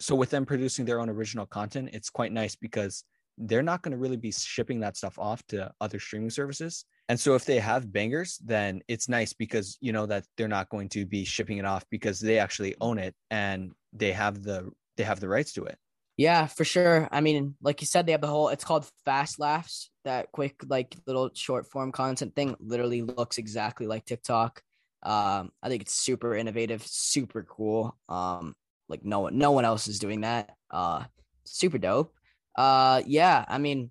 so 0.00 0.14
with 0.14 0.30
them 0.30 0.44
producing 0.44 0.84
their 0.84 1.00
own 1.00 1.08
original 1.08 1.46
content, 1.46 1.90
it's 1.92 2.10
quite 2.10 2.32
nice 2.32 2.56
because 2.56 3.04
they're 3.38 3.62
not 3.62 3.82
going 3.82 3.92
to 3.92 3.98
really 3.98 4.16
be 4.16 4.32
shipping 4.32 4.80
that 4.80 4.96
stuff 4.96 5.18
off 5.18 5.46
to 5.48 5.70
other 5.80 5.98
streaming 5.98 6.30
services. 6.30 6.84
And 7.08 7.18
so 7.20 7.34
if 7.34 7.44
they 7.44 7.60
have 7.60 7.92
bangers, 7.92 8.38
then 8.44 8.82
it's 8.88 9.08
nice 9.08 9.32
because 9.32 9.78
you 9.80 9.92
know 9.92 10.06
that 10.06 10.24
they're 10.36 10.48
not 10.48 10.68
going 10.68 10.88
to 10.90 11.06
be 11.06 11.24
shipping 11.24 11.58
it 11.58 11.64
off 11.64 11.84
because 11.90 12.18
they 12.18 12.38
actually 12.38 12.74
own 12.80 12.98
it 12.98 13.14
and 13.30 13.72
they 13.92 14.12
have 14.12 14.42
the 14.42 14.70
they 14.96 15.04
have 15.04 15.20
the 15.20 15.28
rights 15.28 15.52
to 15.54 15.64
it. 15.64 15.78
Yeah, 16.16 16.46
for 16.46 16.64
sure. 16.64 17.08
I 17.12 17.20
mean, 17.20 17.56
like 17.60 17.82
you 17.82 17.86
said, 17.86 18.06
they 18.06 18.12
have 18.12 18.22
the 18.22 18.26
whole 18.26 18.48
it's 18.48 18.64
called 18.64 18.88
fast 19.04 19.38
laughs, 19.38 19.90
that 20.04 20.32
quick 20.32 20.62
like 20.66 20.96
little 21.06 21.30
short 21.34 21.70
form 21.70 21.92
content 21.92 22.34
thing 22.34 22.56
literally 22.58 23.02
looks 23.02 23.38
exactly 23.38 23.86
like 23.86 24.04
TikTok. 24.04 24.62
Um, 25.02 25.52
I 25.62 25.68
think 25.68 25.82
it's 25.82 25.94
super 25.94 26.34
innovative, 26.34 26.84
super 26.86 27.42
cool. 27.44 27.96
Um, 28.08 28.54
like 28.88 29.04
no 29.04 29.20
one 29.20 29.38
no 29.38 29.50
one 29.52 29.64
else 29.64 29.88
is 29.88 29.98
doing 29.98 30.22
that. 30.22 30.54
Uh 30.70 31.04
super 31.44 31.78
dope. 31.78 32.14
Uh 32.56 33.02
yeah, 33.06 33.44
I 33.46 33.58
mean 33.58 33.90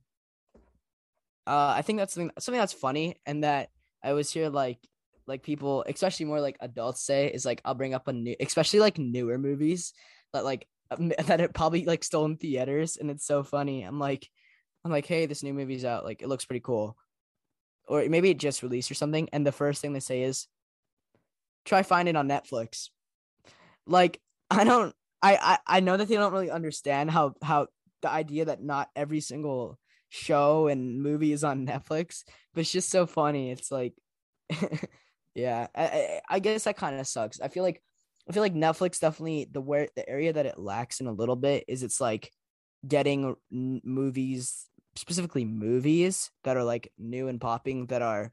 uh, 1.47 1.73
I 1.75 1.81
think 1.81 1.99
that's 1.99 2.13
something 2.13 2.31
something 2.39 2.59
that's 2.59 2.73
funny, 2.73 3.19
and 3.25 3.43
that 3.43 3.69
I 4.03 4.09
always 4.09 4.31
hear 4.31 4.49
like 4.49 4.79
like 5.27 5.43
people, 5.43 5.83
especially 5.87 6.25
more 6.25 6.41
like 6.41 6.57
adults, 6.59 7.01
say 7.01 7.27
is 7.27 7.45
like 7.45 7.61
I'll 7.65 7.73
bring 7.73 7.93
up 7.93 8.07
a 8.07 8.13
new, 8.13 8.35
especially 8.39 8.79
like 8.79 8.97
newer 8.97 9.37
movies 9.37 9.93
that 10.33 10.43
like 10.43 10.67
that 10.99 11.41
it 11.41 11.53
probably 11.53 11.85
like 11.85 12.03
still 12.03 12.25
in 12.25 12.37
theaters, 12.37 12.97
and 12.97 13.09
it's 13.09 13.25
so 13.25 13.43
funny. 13.43 13.83
I'm 13.83 13.99
like, 13.99 14.29
I'm 14.83 14.91
like, 14.91 15.05
hey, 15.05 15.25
this 15.25 15.43
new 15.43 15.53
movie's 15.53 15.85
out, 15.85 16.05
like 16.05 16.21
it 16.21 16.27
looks 16.27 16.45
pretty 16.45 16.61
cool, 16.61 16.97
or 17.87 18.07
maybe 18.07 18.29
it 18.29 18.39
just 18.39 18.63
released 18.63 18.91
or 18.91 18.95
something, 18.95 19.29
and 19.31 19.45
the 19.45 19.51
first 19.51 19.81
thing 19.81 19.93
they 19.93 19.99
say 19.99 20.23
is, 20.23 20.47
try 21.63 21.83
find 21.83 22.09
it 22.09 22.15
on 22.15 22.27
Netflix. 22.27 22.89
Like 23.85 24.19
I 24.49 24.63
don't, 24.63 24.95
I 25.21 25.37
I 25.67 25.77
I 25.77 25.79
know 25.79 25.97
that 25.97 26.07
they 26.07 26.15
don't 26.15 26.33
really 26.33 26.51
understand 26.51 27.11
how 27.11 27.35
how 27.41 27.67
the 28.01 28.09
idea 28.09 28.45
that 28.45 28.63
not 28.63 28.89
every 28.95 29.19
single 29.19 29.79
show 30.09 30.67
and 30.67 31.01
movies 31.01 31.43
on 31.43 31.65
Netflix, 31.65 32.23
but 32.53 32.61
it's 32.61 32.71
just 32.71 32.89
so 32.89 33.05
funny. 33.05 33.51
It's 33.51 33.71
like, 33.71 33.93
yeah, 35.35 35.67
I, 35.75 36.21
I 36.29 36.39
guess 36.39 36.63
that 36.63 36.77
kind 36.77 36.99
of 36.99 37.07
sucks. 37.07 37.41
I 37.41 37.47
feel 37.47 37.63
like 37.63 37.81
I 38.27 38.33
feel 38.33 38.43
like 38.43 38.53
Netflix 38.53 38.99
definitely 38.99 39.47
the 39.51 39.61
where 39.61 39.87
the 39.95 40.07
area 40.07 40.33
that 40.33 40.45
it 40.45 40.59
lacks 40.59 40.99
in 40.99 41.07
a 41.07 41.11
little 41.11 41.35
bit 41.35 41.65
is 41.67 41.83
it's 41.83 42.01
like 42.01 42.31
getting 42.87 43.35
movies 43.51 44.67
specifically 44.95 45.45
movies 45.45 46.31
that 46.43 46.57
are 46.57 46.63
like 46.63 46.91
new 46.97 47.27
and 47.27 47.41
popping 47.41 47.87
that 47.87 48.01
are 48.01 48.31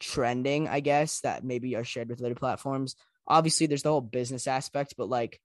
trending 0.00 0.68
i 0.68 0.80
guess 0.80 1.20
that 1.20 1.44
maybe 1.44 1.74
are 1.74 1.84
shared 1.84 2.08
with 2.08 2.22
other 2.22 2.34
platforms 2.34 2.94
obviously 3.26 3.66
there's 3.66 3.82
the 3.82 3.90
whole 3.90 4.00
business 4.00 4.46
aspect 4.46 4.94
but 4.96 5.08
like 5.08 5.40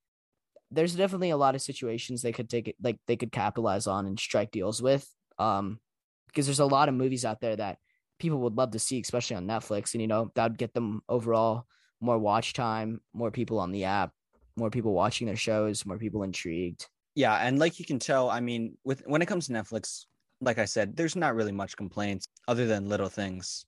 there's 0.72 0.96
definitely 0.96 1.32
a 1.32 1.38
lot 1.38 1.56
of 1.56 1.62
situations 1.62 2.22
they 2.22 2.32
could 2.32 2.50
take 2.50 2.68
it 2.68 2.76
like 2.82 2.98
they 3.08 3.16
could 3.16 3.32
capitalize 3.32 3.88
on 3.88 4.06
and 4.06 4.20
strike 4.20 4.52
deals 4.52 4.82
with 4.82 5.08
um, 5.38 5.80
because 6.28 6.46
there's 6.46 6.60
a 6.60 6.66
lot 6.66 6.90
of 6.90 6.96
movies 6.96 7.26
out 7.26 7.42
there 7.42 7.56
that 7.56 7.78
people 8.20 8.40
would 8.40 8.58
love 8.58 8.72
to 8.72 8.80
see, 8.80 9.00
especially 9.00 9.36
on 9.36 9.48
Netflix, 9.48 9.94
and 9.94 10.02
you 10.02 10.08
know 10.08 10.32
that 10.36 10.52
would 10.52 10.58
get 10.58 10.74
them 10.74 11.02
overall 11.10 11.66
more 12.02 12.18
watch 12.18 12.54
time, 12.54 13.02
more 13.14 13.32
people 13.32 13.60
on 13.60 13.72
the 13.72 13.86
app, 13.86 14.12
more 14.56 14.70
people 14.70 14.94
watching 14.94 15.28
their 15.28 15.36
shows, 15.36 15.86
more 15.86 15.98
people 15.98 16.24
intrigued. 16.24 16.88
Yeah, 17.16 17.36
and 17.36 17.60
like 17.60 17.80
you 17.80 17.86
can 17.86 18.00
tell, 18.00 18.30
I 18.30 18.40
mean, 18.40 18.78
with 18.84 19.04
when 19.06 19.22
it 19.22 19.28
comes 19.28 19.48
to 19.48 19.54
Netflix, 19.54 20.06
like 20.42 20.58
I 20.58 20.66
said, 20.66 20.96
there's 20.96 21.16
not 21.16 21.36
really 21.36 21.52
much 21.52 21.78
complaints 21.78 22.28
other 22.48 22.66
than 22.66 22.90
little 22.90 23.10
things. 23.10 23.66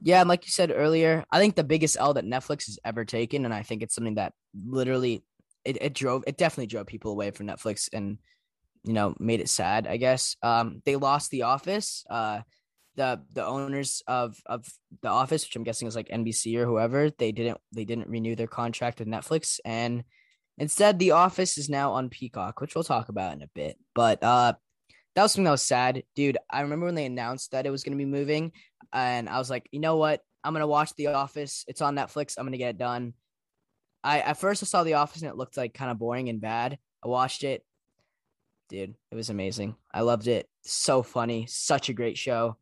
Yeah, 0.00 0.20
and 0.20 0.28
like 0.28 0.46
you 0.46 0.50
said 0.50 0.72
earlier, 0.74 1.24
I 1.30 1.38
think 1.38 1.56
the 1.56 1.64
biggest 1.64 1.96
L 1.98 2.14
that 2.14 2.24
Netflix 2.24 2.66
has 2.66 2.78
ever 2.84 3.04
taken, 3.04 3.44
and 3.44 3.54
I 3.54 3.62
think 3.62 3.82
it's 3.82 3.94
something 3.94 4.14
that 4.14 4.32
literally 4.66 5.24
it, 5.64 5.78
it 5.80 5.94
drove 5.94 6.24
it 6.26 6.38
definitely 6.38 6.66
drove 6.66 6.86
people 6.86 7.12
away 7.12 7.30
from 7.30 7.46
Netflix 7.46 7.88
and 7.92 8.18
you 8.84 8.92
know 8.92 9.14
made 9.18 9.40
it 9.40 9.48
sad 9.48 9.86
i 9.86 9.96
guess. 9.96 10.36
Um 10.42 10.82
they 10.84 10.96
lost 10.96 11.30
the 11.30 11.42
office 11.42 12.04
uh 12.08 12.40
the 12.96 13.20
the 13.32 13.44
owners 13.44 14.02
of 14.06 14.36
of 14.46 14.66
the 15.02 15.08
office 15.08 15.44
which 15.44 15.54
i'm 15.56 15.62
guessing 15.62 15.86
is 15.86 15.94
like 15.96 16.08
nbc 16.08 16.56
or 16.56 16.66
whoever 16.66 17.10
they 17.10 17.30
didn't 17.32 17.58
they 17.72 17.84
didn't 17.84 18.08
renew 18.08 18.34
their 18.34 18.48
contract 18.48 18.98
with 18.98 19.08
netflix 19.08 19.60
and 19.64 20.02
instead 20.58 20.98
the 20.98 21.12
office 21.12 21.56
is 21.56 21.68
now 21.68 21.92
on 21.92 22.08
peacock 22.10 22.60
which 22.60 22.74
we'll 22.74 22.84
talk 22.84 23.08
about 23.08 23.32
in 23.32 23.42
a 23.42 23.50
bit. 23.54 23.76
But 23.94 24.22
uh 24.22 24.54
that 25.16 25.22
was 25.22 25.32
something 25.32 25.44
that 25.44 25.50
was 25.50 25.62
sad. 25.62 26.02
Dude 26.14 26.38
i 26.50 26.60
remember 26.60 26.86
when 26.86 26.94
they 26.94 27.06
announced 27.06 27.52
that 27.52 27.66
it 27.66 27.70
was 27.70 27.82
going 27.82 27.96
to 27.96 28.04
be 28.04 28.10
moving 28.10 28.52
and 28.92 29.28
i 29.28 29.38
was 29.38 29.50
like 29.50 29.68
you 29.72 29.80
know 29.80 29.96
what? 29.96 30.20
I'm 30.42 30.54
going 30.54 30.62
to 30.62 30.66
watch 30.66 30.94
the 30.94 31.08
office. 31.08 31.64
It's 31.68 31.82
on 31.82 31.96
netflix. 31.96 32.34
I'm 32.38 32.44
going 32.44 32.52
to 32.52 32.58
get 32.58 32.70
it 32.70 32.78
done. 32.78 33.14
I 34.02 34.20
at 34.20 34.38
first 34.38 34.62
i 34.62 34.66
saw 34.66 34.84
the 34.84 34.94
office 34.94 35.20
and 35.22 35.30
it 35.30 35.36
looked 35.36 35.56
like 35.56 35.74
kind 35.74 35.90
of 35.90 35.98
boring 35.98 36.28
and 36.28 36.40
bad. 36.40 36.78
I 37.04 37.08
watched 37.08 37.44
it 37.44 37.62
dude. 38.70 38.94
It 39.10 39.14
was 39.14 39.28
amazing. 39.28 39.76
I 39.92 40.00
loved 40.00 40.28
it. 40.28 40.48
So 40.62 41.02
funny. 41.02 41.46
Such 41.46 41.90
a 41.90 41.92
great 41.92 42.16
show. 42.16 42.56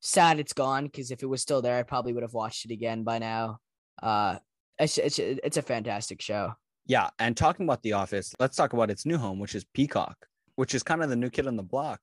Sad 0.00 0.40
it's 0.40 0.54
gone 0.54 0.86
because 0.86 1.10
if 1.10 1.22
it 1.22 1.26
was 1.26 1.42
still 1.42 1.62
there, 1.62 1.76
I 1.76 1.82
probably 1.84 2.12
would 2.12 2.22
have 2.22 2.34
watched 2.34 2.64
it 2.64 2.72
again 2.72 3.04
by 3.04 3.18
now. 3.18 3.60
Uh, 4.02 4.38
it's, 4.78 4.96
it's 4.98 5.18
it's 5.18 5.58
a 5.58 5.62
fantastic 5.62 6.22
show. 6.22 6.54
Yeah, 6.86 7.10
and 7.18 7.36
talking 7.36 7.66
about 7.66 7.82
The 7.82 7.92
Office, 7.92 8.34
let's 8.40 8.56
talk 8.56 8.72
about 8.72 8.90
its 8.90 9.04
new 9.04 9.18
home, 9.18 9.38
which 9.38 9.54
is 9.54 9.64
Peacock, 9.74 10.16
which 10.56 10.74
is 10.74 10.82
kind 10.82 11.02
of 11.02 11.10
the 11.10 11.16
new 11.16 11.30
kid 11.30 11.46
on 11.46 11.56
the 11.56 11.62
block. 11.62 12.00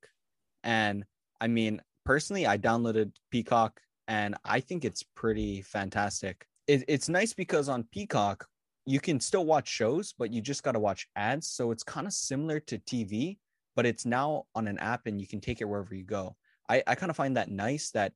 And 0.64 1.04
I 1.42 1.48
mean, 1.48 1.82
personally, 2.06 2.46
I 2.46 2.58
downloaded 2.58 3.12
Peacock, 3.32 3.82
and 4.08 4.36
I 4.46 4.60
think 4.60 4.86
it's 4.86 5.04
pretty 5.16 5.64
fantastic. 5.64 6.46
It, 6.68 6.84
it's 6.88 7.10
nice 7.10 7.34
because 7.34 7.68
on 7.68 7.84
Peacock, 7.92 8.48
you 8.86 9.00
can 9.00 9.20
still 9.20 9.46
watch 9.46 9.68
shows, 9.68 10.14
but 10.18 10.32
you 10.32 10.42
just 10.42 10.64
got 10.64 10.74
to 10.74 10.80
watch 10.80 11.08
ads. 11.16 11.50
So 11.50 11.72
it's 11.72 11.84
kind 11.84 12.08
of 12.08 12.14
similar 12.14 12.60
to 12.62 12.78
TV, 12.80 13.38
but 13.78 13.86
it's 13.86 14.08
now 14.08 14.46
on 14.56 14.68
an 14.68 14.80
app 14.80 15.06
and 15.06 15.22
you 15.22 15.28
can 15.28 15.40
take 15.40 15.62
it 15.62 15.66
wherever 15.66 15.94
you 15.94 16.04
go. 16.04 16.36
I, 16.68 16.82
I 16.88 16.96
kind 16.96 17.12
of 17.12 17.16
find 17.16 17.38
that 17.38 17.52
nice 17.52 17.92
that 17.92 18.12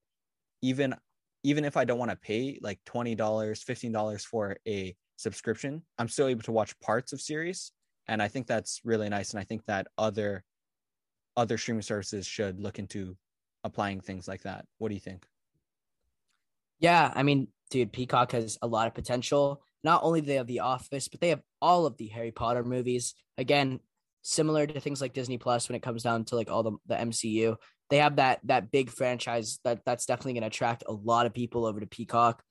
even 0.63 0.96
even 1.44 1.63
if 1.65 1.77
I 1.77 1.86
don't 1.86 2.00
want 2.00 2.12
to 2.12 2.18
pay 2.18 2.60
like 2.62 2.80
$20, 2.86 3.15
$15 3.15 4.25
for 4.25 4.58
a 4.68 4.96
subscription, 5.18 5.84
I'm 5.98 6.08
still 6.08 6.27
able 6.27 6.44
to 6.44 6.51
watch 6.51 6.80
parts 6.80 7.13
of 7.13 7.22
series. 7.22 7.72
And 8.08 8.22
I 8.22 8.27
think 8.27 8.48
that's 8.48 8.82
really 8.84 9.10
nice. 9.10 9.32
And 9.32 9.39
I 9.39 9.44
think 9.44 9.65
that 9.65 9.88
other 9.98 10.44
other 11.38 11.58
streaming 11.58 11.84
services 11.84 12.25
should 12.25 12.60
look 12.60 12.80
into 12.80 13.15
applying 13.63 14.01
things 14.01 14.27
like 14.27 14.41
that. 14.41 14.65
What 14.80 14.89
do 14.89 14.96
you 14.96 15.00
think? 15.00 15.27
Yeah, 16.80 17.12
I 17.13 17.22
mean, 17.22 17.50
dude, 17.70 17.94
Peacock 17.94 18.32
has 18.32 18.58
a 18.63 18.68
lot 18.68 18.88
of 18.88 18.96
potential. 18.96 19.62
Not 19.84 20.01
only 20.03 20.22
do 20.22 20.27
they 20.27 20.36
have 20.36 20.48
The 20.48 20.62
Office, 20.62 21.08
but 21.08 21.22
they 21.22 21.30
have 21.30 21.44
all 21.62 21.86
of 21.86 21.98
the 21.98 22.08
Harry 22.08 22.32
Potter 22.32 22.63
movies. 22.63 23.13
Again, 23.38 23.80
similar 24.22 24.68
to 24.68 24.80
things 24.80 25.01
like 25.01 25.13
Disney 25.13 25.38
Plus 25.38 25.68
when 25.68 25.75
it 25.75 25.84
comes 25.84 26.04
down 26.04 26.25
to 26.25 26.36
like 26.36 26.50
all 26.50 26.63
the, 26.63 26.72
the 26.88 26.96
MCU. 26.96 27.56
They 27.90 27.98
have 27.98 28.18
that 28.18 28.40
that 28.46 28.72
big 28.72 28.90
franchise 28.90 29.60
that 29.63 29.82
that's 29.86 30.06
definitely 30.06 30.34
going 30.34 30.42
to 30.42 30.48
attract 30.48 30.84
a 30.88 30.94
lot 30.94 31.25
of 31.25 31.34
people 31.34 31.66
over 31.66 31.80
to 31.80 31.88
Peacock. 31.88 32.42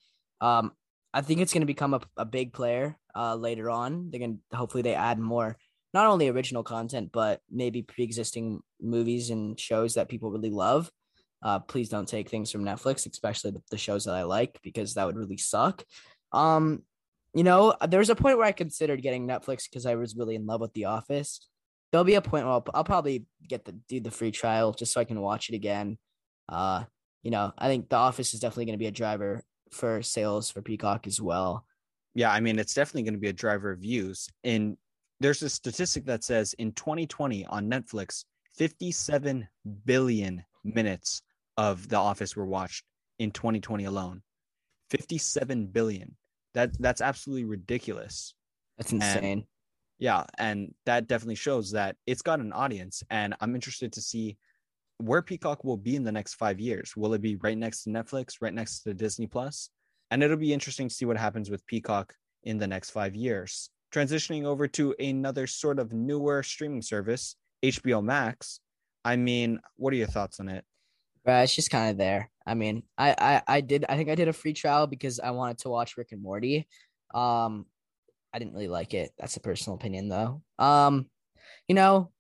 Um, 0.41 0.73
I 1.13 1.23
think 1.23 1.41
it's 1.41 1.53
going 1.53 1.63
to 1.63 1.67
become 1.67 1.95
a, 1.95 2.01
a 2.17 2.25
big 2.25 2.53
player 2.53 2.97
uh, 3.17 3.35
later 3.35 3.71
on. 3.71 4.11
They're 4.11 4.21
going 4.21 4.39
to 4.51 4.57
hopefully 4.57 4.83
they 4.83 4.95
add 4.95 5.19
more, 5.19 5.57
not 5.93 6.07
only 6.07 6.29
original 6.29 6.63
content, 6.63 7.11
but 7.13 7.41
maybe 7.51 7.83
pre 7.83 8.05
existing 8.05 8.61
movies 8.81 9.31
and 9.31 9.59
shows 9.59 9.95
that 9.95 10.09
people 10.09 10.31
really 10.31 10.51
love. 10.51 10.91
Uh, 11.43 11.59
please 11.59 11.89
don't 11.89 12.09
take 12.09 12.29
things 12.29 12.51
from 12.51 12.65
Netflix, 12.65 13.11
especially 13.11 13.53
the, 13.53 13.63
the 13.71 13.79
shows 13.79 14.05
that 14.05 14.15
I 14.15 14.25
like, 14.25 14.59
because 14.63 14.95
that 14.95 15.07
would 15.07 15.17
really 15.17 15.39
suck. 15.39 15.83
Um, 16.33 16.83
you 17.35 17.45
know, 17.45 17.75
there 17.89 18.01
was 18.01 18.11
a 18.11 18.17
point 18.17 18.39
where 18.39 18.47
I 18.47 18.53
considered 18.53 19.03
getting 19.03 19.27
Netflix 19.27 19.69
because 19.69 19.87
I 19.87 19.95
was 19.95 20.17
really 20.17 20.35
in 20.35 20.47
love 20.47 20.61
with 20.61 20.73
The 20.75 20.87
Office. 20.87 21.49
There'll 21.91 22.05
be 22.05 22.15
a 22.15 22.23
point 22.23 22.45
where 22.45 22.53
I'll, 22.53 22.67
I'll 22.73 22.85
probably 22.85 23.27
get 23.49 23.65
the 23.65 23.73
do 23.73 24.01
the 24.01 24.11
free 24.11 24.31
trial 24.31 24.73
just 24.73 24.93
so 24.93 25.01
I 25.01 25.05
can 25.05 25.21
watch 25.21 25.49
it 25.49 25.55
again. 25.55 25.99
Uh, 26.49 26.85
you 27.23 27.31
know, 27.31 27.53
I 27.59 27.69
think 27.69 27.89
The 27.89 27.97
Office 27.97 28.35
is 28.35 28.41
definitely 28.41 28.67
going 28.67 28.79
to 28.79 28.83
be 28.83 28.87
a 28.87 28.93
driver 28.93 29.43
for 29.71 30.03
sales 30.03 30.51
for 30.51 30.63
Peacock 30.63 31.07
as 31.07 31.21
well. 31.21 31.65
Yeah, 32.15 32.33
I 32.33 32.41
mean, 32.41 32.59
it's 32.59 32.75
definitely 32.75 33.05
going 33.05 33.15
to 33.15 33.21
be 33.21 33.29
a 33.29 33.33
driver 33.33 33.73
of 33.73 33.81
views. 33.81 34.29
And 34.43 34.77
there's 35.21 35.43
a 35.43 35.51
statistic 35.51 36.07
that 36.07 36.25
says 36.25 36.55
in 36.55 36.73
2020 36.73 37.47
on 37.47 37.71
Netflix, 37.71 38.25
57 38.57 39.47
billion 39.85 40.45
minutes 40.65 41.23
of 41.57 41.89
The 41.89 41.97
Office 41.97 42.35
were 42.35 42.47
watched 42.47 42.85
in 43.19 43.31
2020 43.31 43.85
alone. 43.85 44.23
57 44.91 45.67
billion. 45.67 46.17
That 46.55 46.77
that's 46.81 47.01
absolutely 47.01 47.45
ridiculous. 47.45 48.35
That's 48.77 48.93
insane. 48.93 49.25
And, 49.25 49.45
yeah, 50.01 50.25
and 50.39 50.75
that 50.87 51.07
definitely 51.09 51.35
shows 51.37 51.71
that 51.73 51.95
it's 52.07 52.23
got 52.23 52.41
an 52.41 52.55
audience 52.55 53.03
and 53.11 53.35
I'm 53.41 53.55
interested 53.55 53.93
to 53.93 54.01
see 54.01 54.39
where 54.97 55.21
Peacock 55.21 55.63
will 55.63 55.77
be 55.77 55.95
in 55.95 56.05
the 56.05 56.13
next 56.13 56.35
5 56.35 56.59
years. 56.59 56.97
Will 56.97 57.13
it 57.13 57.21
be 57.21 57.37
right 57.37 57.57
next 57.57 57.85
to 57.85 57.91
Netflix, 57.91 58.37
right 58.41 58.53
next 58.53 58.81
to 58.81 58.95
Disney 58.95 59.27
Plus? 59.27 59.69
And 60.11 60.23
it'll 60.23 60.39
be 60.39 60.55
interesting 60.55 60.89
to 60.89 60.95
see 60.95 61.05
what 61.05 61.19
happens 61.19 61.51
with 61.51 61.67
Peacock 61.67 62.15
in 62.43 62.57
the 62.57 62.67
next 62.67 62.91
5 62.91 63.15
years. 63.15 63.69
Transitioning 63.93 64.45
over 64.45 64.67
to 64.69 64.95
another 64.99 65.47
sort 65.47 65.79
of 65.79 65.93
newer 65.93 66.43
streaming 66.43 66.83
service, 66.83 67.37
HBO 67.63 68.03
Max. 68.03 68.61
I 69.05 69.17
mean, 69.17 69.61
what 69.77 69.93
are 69.93 69.97
your 69.97 70.07
thoughts 70.07 70.41
on 70.41 70.49
it? 70.49 70.65
Right, 71.27 71.43
it's 71.43 71.55
just 71.55 71.71
kind 71.71 71.91
of 71.91 71.99
there. 71.99 72.31
I 72.47 72.55
mean, 72.55 72.85
I, 72.97 73.15
I 73.19 73.57
I 73.57 73.61
did 73.61 73.85
I 73.87 73.97
think 73.97 74.09
I 74.09 74.15
did 74.15 74.29
a 74.29 74.33
free 74.33 74.55
trial 74.55 74.87
because 74.87 75.21
I 75.21 75.33
wanted 75.33 75.59
to 75.59 75.69
watch 75.69 75.99
Rick 75.99 76.13
and 76.13 76.23
Morty. 76.23 76.67
Um, 77.13 77.67
I 78.33 78.39
didn't 78.39 78.55
really 78.55 78.69
like 78.69 78.95
it. 78.95 79.13
That's 79.19 79.37
a 79.37 79.41
personal 79.41 79.77
opinion 79.77 80.09
though. 80.09 80.43
Um, 80.59 81.07
you 81.69 81.75
know, 81.75 82.11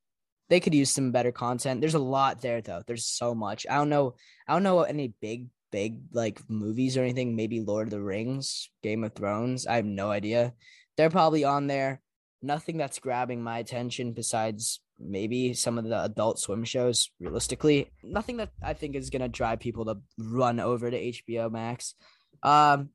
they 0.49 0.61
could 0.61 0.75
use 0.75 0.90
some 0.90 1.12
better 1.12 1.33
content. 1.33 1.81
There's 1.81 1.95
a 1.95 2.00
lot 2.00 2.40
there 2.40 2.61
though. 2.61 2.83
There's 2.87 3.07
so 3.07 3.35
much. 3.35 3.67
I 3.69 3.76
don't 3.76 3.88
know. 3.88 4.14
I 4.49 4.52
don't 4.52 4.62
know 4.62 4.83
any 4.83 5.14
big 5.21 5.49
big 5.71 6.00
like 6.12 6.40
movies 6.49 6.97
or 6.97 7.02
anything. 7.02 7.37
Maybe 7.37 7.61
Lord 7.61 7.87
of 7.87 7.90
the 7.90 8.02
Rings, 8.02 8.71
Game 8.83 9.05
of 9.05 9.14
Thrones. 9.14 9.67
I 9.67 9.76
have 9.76 9.85
no 9.85 10.11
idea. 10.11 10.55
They're 10.97 11.11
probably 11.11 11.45
on 11.45 11.69
there. 11.69 12.00
Nothing 12.43 12.79
that's 12.79 12.99
grabbing 12.99 13.42
my 13.42 13.59
attention 13.59 14.12
besides 14.12 14.81
maybe 15.01 15.55
some 15.55 15.79
of 15.79 15.85
the 15.85 16.05
adult 16.05 16.38
swim 16.38 16.62
shows 16.64 17.11
realistically 17.18 17.90
nothing 18.05 18.37
that 18.37 18.51
i 18.62 18.75
think 18.75 18.94
is 18.94 19.11
going 19.11 19.23
to 19.23 19.29
drive 19.29 19.59
people 19.59 19.85
to 19.87 19.96
run 20.18 20.61
over 20.61 20.90
to 20.90 21.12
hbo 21.12 21.51
max 21.51 21.94
um 22.42 22.90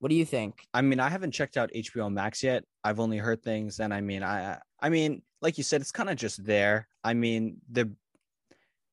what 0.00 0.10
do 0.10 0.14
you 0.14 0.24
think? 0.24 0.66
I 0.74 0.82
mean 0.82 1.00
i 1.00 1.08
haven't 1.08 1.32
checked 1.32 1.56
out 1.56 1.70
hbo 1.74 2.12
max 2.12 2.42
yet. 2.42 2.64
I've 2.82 3.00
only 3.00 3.18
heard 3.18 3.42
things 3.42 3.80
and 3.80 3.92
i 3.92 4.00
mean 4.00 4.22
i 4.22 4.58
i 4.80 4.88
mean 4.88 5.22
like 5.40 5.58
you 5.58 5.64
said 5.64 5.80
it's 5.80 5.92
kind 5.92 6.10
of 6.10 6.16
just 6.16 6.44
there. 6.44 6.88
I 7.02 7.14
mean 7.14 7.58
the 7.70 7.90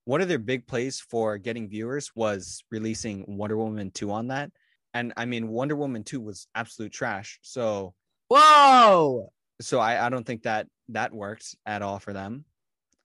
one 0.06 0.22
of 0.22 0.28
their 0.28 0.40
big 0.40 0.68
plays 0.68 1.00
for 1.00 1.38
getting 1.38 1.70
viewers 1.70 2.12
was 2.16 2.64
releasing 2.72 3.24
wonder 3.28 3.58
woman 3.58 3.92
2 3.92 4.12
on 4.12 4.28
that. 4.28 4.52
And 4.94 5.14
i 5.18 5.26
mean 5.26 5.48
wonder 5.48 5.76
woman 5.76 6.04
2 6.04 6.20
was 6.22 6.48
absolute 6.56 6.92
trash 6.92 7.40
so 7.42 7.94
whoa! 8.32 9.32
So 9.62 9.80
I, 9.80 10.06
I 10.06 10.10
don't 10.10 10.26
think 10.26 10.44
that 10.44 10.68
that 10.90 11.14
worked 11.14 11.56
at 11.66 11.82
all 11.82 12.00
for 12.00 12.14
them. 12.14 12.46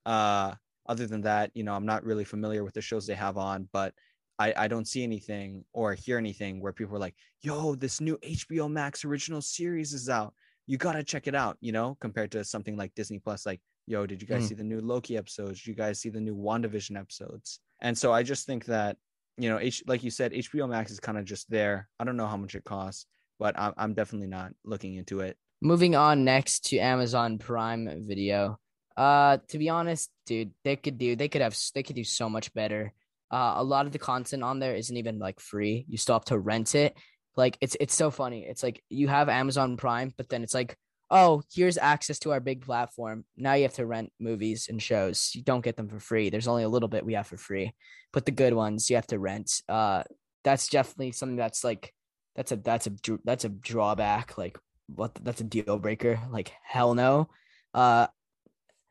Uh, 0.04 0.54
other 0.88 1.06
than 1.06 1.22
that, 1.22 1.50
you 1.54 1.64
know, 1.64 1.74
I'm 1.74 1.86
not 1.86 2.04
really 2.04 2.24
familiar 2.24 2.62
with 2.62 2.74
the 2.74 2.80
shows 2.80 3.06
they 3.06 3.14
have 3.14 3.36
on, 3.36 3.68
but 3.72 3.92
I, 4.38 4.54
I 4.56 4.68
don't 4.68 4.86
see 4.86 5.02
anything 5.02 5.64
or 5.72 5.94
hear 5.94 6.18
anything 6.18 6.60
where 6.60 6.72
people 6.72 6.96
are 6.96 7.00
like, 7.00 7.14
yo, 7.42 7.74
this 7.74 8.00
new 8.00 8.18
HBO 8.18 8.70
Max 8.70 9.04
original 9.04 9.40
series 9.40 9.92
is 9.92 10.08
out. 10.08 10.34
You 10.66 10.76
got 10.76 10.92
to 10.92 11.04
check 11.04 11.26
it 11.26 11.34
out, 11.34 11.56
you 11.60 11.72
know, 11.72 11.96
compared 12.00 12.32
to 12.32 12.44
something 12.44 12.76
like 12.76 12.94
Disney 12.94 13.18
Plus, 13.18 13.46
like, 13.46 13.60
yo, 13.86 14.04
did 14.04 14.20
you 14.20 14.28
guys 14.28 14.44
mm. 14.44 14.48
see 14.48 14.54
the 14.54 14.64
new 14.64 14.80
Loki 14.80 15.16
episodes? 15.16 15.60
Did 15.60 15.68
you 15.68 15.74
guys 15.74 16.00
see 16.00 16.08
the 16.08 16.20
new 16.20 16.36
WandaVision 16.36 16.98
episodes? 16.98 17.60
And 17.80 17.96
so 17.96 18.12
I 18.12 18.22
just 18.22 18.46
think 18.46 18.66
that, 18.66 18.96
you 19.38 19.48
know, 19.48 19.58
H, 19.58 19.82
like 19.86 20.02
you 20.02 20.10
said, 20.10 20.32
HBO 20.32 20.68
Max 20.68 20.90
is 20.90 21.00
kind 21.00 21.18
of 21.18 21.24
just 21.24 21.48
there. 21.50 21.88
I 22.00 22.04
don't 22.04 22.16
know 22.16 22.26
how 22.26 22.36
much 22.36 22.54
it 22.54 22.64
costs, 22.64 23.06
but 23.38 23.58
I'm, 23.58 23.74
I'm 23.76 23.94
definitely 23.94 24.28
not 24.28 24.52
looking 24.64 24.94
into 24.94 25.20
it. 25.20 25.36
Moving 25.62 25.94
on 25.94 26.24
next 26.24 26.66
to 26.66 26.78
Amazon 26.78 27.38
Prime 27.38 28.04
Video. 28.06 28.58
Uh, 28.96 29.38
to 29.48 29.58
be 29.58 29.68
honest, 29.68 30.10
dude, 30.24 30.52
they 30.64 30.76
could 30.76 30.98
do 30.98 31.16
they 31.16 31.28
could 31.28 31.42
have 31.42 31.56
they 31.74 31.82
could 31.82 31.96
do 31.96 32.04
so 32.04 32.28
much 32.28 32.52
better. 32.54 32.92
Uh, 33.30 33.54
a 33.56 33.64
lot 33.64 33.86
of 33.86 33.92
the 33.92 33.98
content 33.98 34.42
on 34.42 34.58
there 34.58 34.74
isn't 34.74 34.96
even 34.96 35.18
like 35.18 35.40
free. 35.40 35.84
You 35.88 35.98
still 35.98 36.14
have 36.16 36.24
to 36.26 36.38
rent 36.38 36.74
it. 36.74 36.96
Like 37.36 37.58
it's 37.60 37.76
it's 37.80 37.94
so 37.94 38.10
funny. 38.10 38.44
It's 38.44 38.62
like 38.62 38.82
you 38.88 39.08
have 39.08 39.28
Amazon 39.28 39.76
Prime, 39.76 40.12
but 40.16 40.28
then 40.28 40.42
it's 40.42 40.54
like, 40.54 40.76
oh, 41.10 41.42
here's 41.52 41.76
access 41.76 42.18
to 42.20 42.32
our 42.32 42.40
big 42.40 42.62
platform. 42.62 43.24
Now 43.36 43.54
you 43.54 43.64
have 43.64 43.74
to 43.74 43.86
rent 43.86 44.12
movies 44.18 44.68
and 44.68 44.82
shows. 44.82 45.32
You 45.34 45.42
don't 45.42 45.64
get 45.64 45.76
them 45.76 45.88
for 45.88 46.00
free. 46.00 46.30
There's 46.30 46.48
only 46.48 46.62
a 46.62 46.68
little 46.68 46.88
bit 46.88 47.04
we 47.04 47.14
have 47.14 47.26
for 47.26 47.36
free, 47.36 47.74
but 48.12 48.24
the 48.24 48.32
good 48.32 48.54
ones 48.54 48.88
you 48.88 48.96
have 48.96 49.06
to 49.08 49.18
rent. 49.18 49.62
Uh, 49.68 50.04
that's 50.44 50.68
definitely 50.68 51.12
something 51.12 51.36
that's 51.36 51.62
like 51.64 51.92
that's 52.36 52.52
a 52.52 52.56
that's 52.56 52.86
a 52.86 52.92
that's 53.24 53.44
a 53.44 53.50
drawback. 53.50 54.38
Like 54.38 54.58
what 54.86 55.14
that's 55.16 55.40
a 55.40 55.44
deal 55.44 55.78
breaker. 55.78 56.20
Like 56.30 56.52
hell 56.62 56.94
no. 56.94 57.28
Uh, 57.74 58.06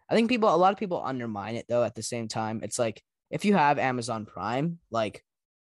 I 0.09 0.13
think 0.13 0.29
people, 0.29 0.53
a 0.53 0.57
lot 0.57 0.71
of 0.71 0.79
people 0.79 1.01
undermine 1.03 1.55
it 1.55 1.65
though. 1.67 1.83
At 1.83 1.95
the 1.95 2.03
same 2.03 2.27
time, 2.27 2.61
it's 2.63 2.77
like 2.77 3.01
if 3.29 3.45
you 3.45 3.55
have 3.55 3.79
Amazon 3.79 4.25
Prime, 4.25 4.79
like 4.91 5.23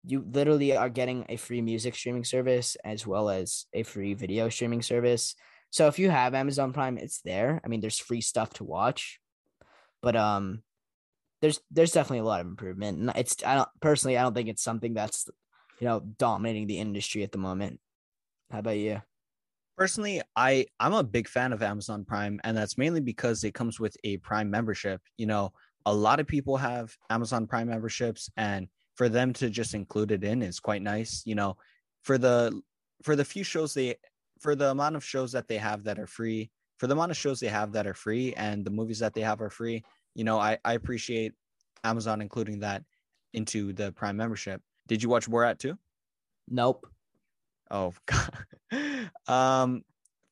you 0.04 0.24
literally 0.28 0.76
are 0.76 0.88
getting 0.88 1.26
a 1.28 1.36
free 1.36 1.60
music 1.60 1.94
streaming 1.94 2.24
service 2.24 2.76
as 2.84 3.06
well 3.06 3.30
as 3.30 3.66
a 3.72 3.82
free 3.82 4.14
video 4.14 4.48
streaming 4.48 4.82
service. 4.82 5.34
So 5.70 5.86
if 5.86 5.98
you 5.98 6.10
have 6.10 6.34
Amazon 6.34 6.72
Prime, 6.72 6.98
it's 6.98 7.20
there. 7.22 7.60
I 7.64 7.68
mean, 7.68 7.80
there's 7.80 7.98
free 7.98 8.20
stuff 8.20 8.52
to 8.54 8.64
watch, 8.64 9.20
but 10.02 10.16
um, 10.16 10.62
there's 11.40 11.60
there's 11.70 11.92
definitely 11.92 12.18
a 12.18 12.24
lot 12.24 12.40
of 12.40 12.46
improvement. 12.46 12.98
And 12.98 13.12
it's 13.16 13.36
I 13.44 13.54
don't 13.54 13.68
personally 13.80 14.18
I 14.18 14.22
don't 14.22 14.34
think 14.34 14.48
it's 14.48 14.62
something 14.62 14.94
that's 14.94 15.28
you 15.80 15.86
know 15.86 16.00
dominating 16.00 16.66
the 16.66 16.78
industry 16.78 17.22
at 17.22 17.32
the 17.32 17.38
moment. 17.38 17.80
How 18.50 18.58
about 18.58 18.76
you? 18.76 19.02
personally 19.76 20.20
i 20.36 20.66
i'm 20.80 20.92
a 20.92 21.02
big 21.02 21.26
fan 21.26 21.52
of 21.52 21.62
amazon 21.62 22.04
prime 22.04 22.38
and 22.44 22.56
that's 22.56 22.76
mainly 22.76 23.00
because 23.00 23.42
it 23.42 23.54
comes 23.54 23.80
with 23.80 23.96
a 24.04 24.18
prime 24.18 24.50
membership 24.50 25.00
you 25.16 25.26
know 25.26 25.52
a 25.86 25.94
lot 25.94 26.20
of 26.20 26.26
people 26.26 26.56
have 26.56 26.96
amazon 27.10 27.46
prime 27.46 27.68
memberships 27.68 28.30
and 28.36 28.68
for 28.94 29.08
them 29.08 29.32
to 29.32 29.50
just 29.50 29.74
include 29.74 30.10
it 30.10 30.24
in 30.24 30.42
is 30.42 30.60
quite 30.60 30.82
nice 30.82 31.22
you 31.24 31.34
know 31.34 31.56
for 32.02 32.18
the 32.18 32.60
for 33.02 33.16
the 33.16 33.24
few 33.24 33.44
shows 33.44 33.74
they 33.74 33.96
for 34.40 34.54
the 34.54 34.70
amount 34.70 34.96
of 34.96 35.04
shows 35.04 35.32
that 35.32 35.48
they 35.48 35.58
have 35.58 35.84
that 35.84 35.98
are 35.98 36.06
free 36.06 36.50
for 36.78 36.86
the 36.86 36.94
amount 36.94 37.10
of 37.10 37.16
shows 37.16 37.40
they 37.40 37.48
have 37.48 37.72
that 37.72 37.86
are 37.86 37.94
free 37.94 38.34
and 38.34 38.64
the 38.64 38.70
movies 38.70 38.98
that 38.98 39.14
they 39.14 39.20
have 39.20 39.40
are 39.40 39.50
free 39.50 39.82
you 40.14 40.24
know 40.24 40.38
i 40.38 40.58
i 40.64 40.74
appreciate 40.74 41.32
amazon 41.84 42.20
including 42.20 42.60
that 42.60 42.82
into 43.34 43.72
the 43.72 43.92
prime 43.92 44.16
membership 44.16 44.60
did 44.88 45.02
you 45.02 45.08
watch 45.08 45.28
borat 45.28 45.58
2 45.58 45.76
nope 46.48 46.86
Oh 47.72 47.94
God. 48.06 48.46
um, 49.26 49.82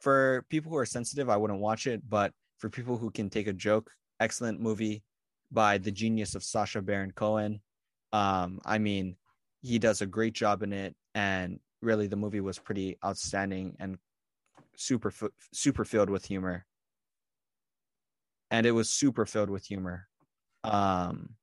for 0.00 0.44
people 0.50 0.70
who 0.70 0.76
are 0.76 0.86
sensitive, 0.86 1.28
I 1.28 1.36
wouldn't 1.36 1.58
watch 1.60 1.86
it. 1.86 2.02
But 2.08 2.32
for 2.58 2.68
people 2.68 2.96
who 2.96 3.10
can 3.10 3.30
take 3.30 3.48
a 3.48 3.52
joke, 3.52 3.90
excellent 4.20 4.60
movie 4.60 5.02
by 5.50 5.78
the 5.78 5.90
genius 5.90 6.34
of 6.34 6.44
Sacha 6.44 6.82
Baron 6.82 7.12
Cohen. 7.12 7.60
Um, 8.12 8.60
I 8.64 8.78
mean, 8.78 9.16
he 9.62 9.78
does 9.78 10.00
a 10.00 10.06
great 10.06 10.32
job 10.34 10.62
in 10.62 10.72
it, 10.72 10.94
and 11.14 11.60
really, 11.82 12.06
the 12.06 12.16
movie 12.16 12.40
was 12.40 12.58
pretty 12.58 12.98
outstanding 13.04 13.76
and 13.78 13.98
super 14.76 15.12
super 15.52 15.84
filled 15.84 16.10
with 16.10 16.24
humor. 16.24 16.66
And 18.50 18.66
it 18.66 18.72
was 18.72 18.90
super 18.90 19.26
filled 19.26 19.50
with 19.50 19.64
humor. 19.64 20.08
Um, 20.64 21.36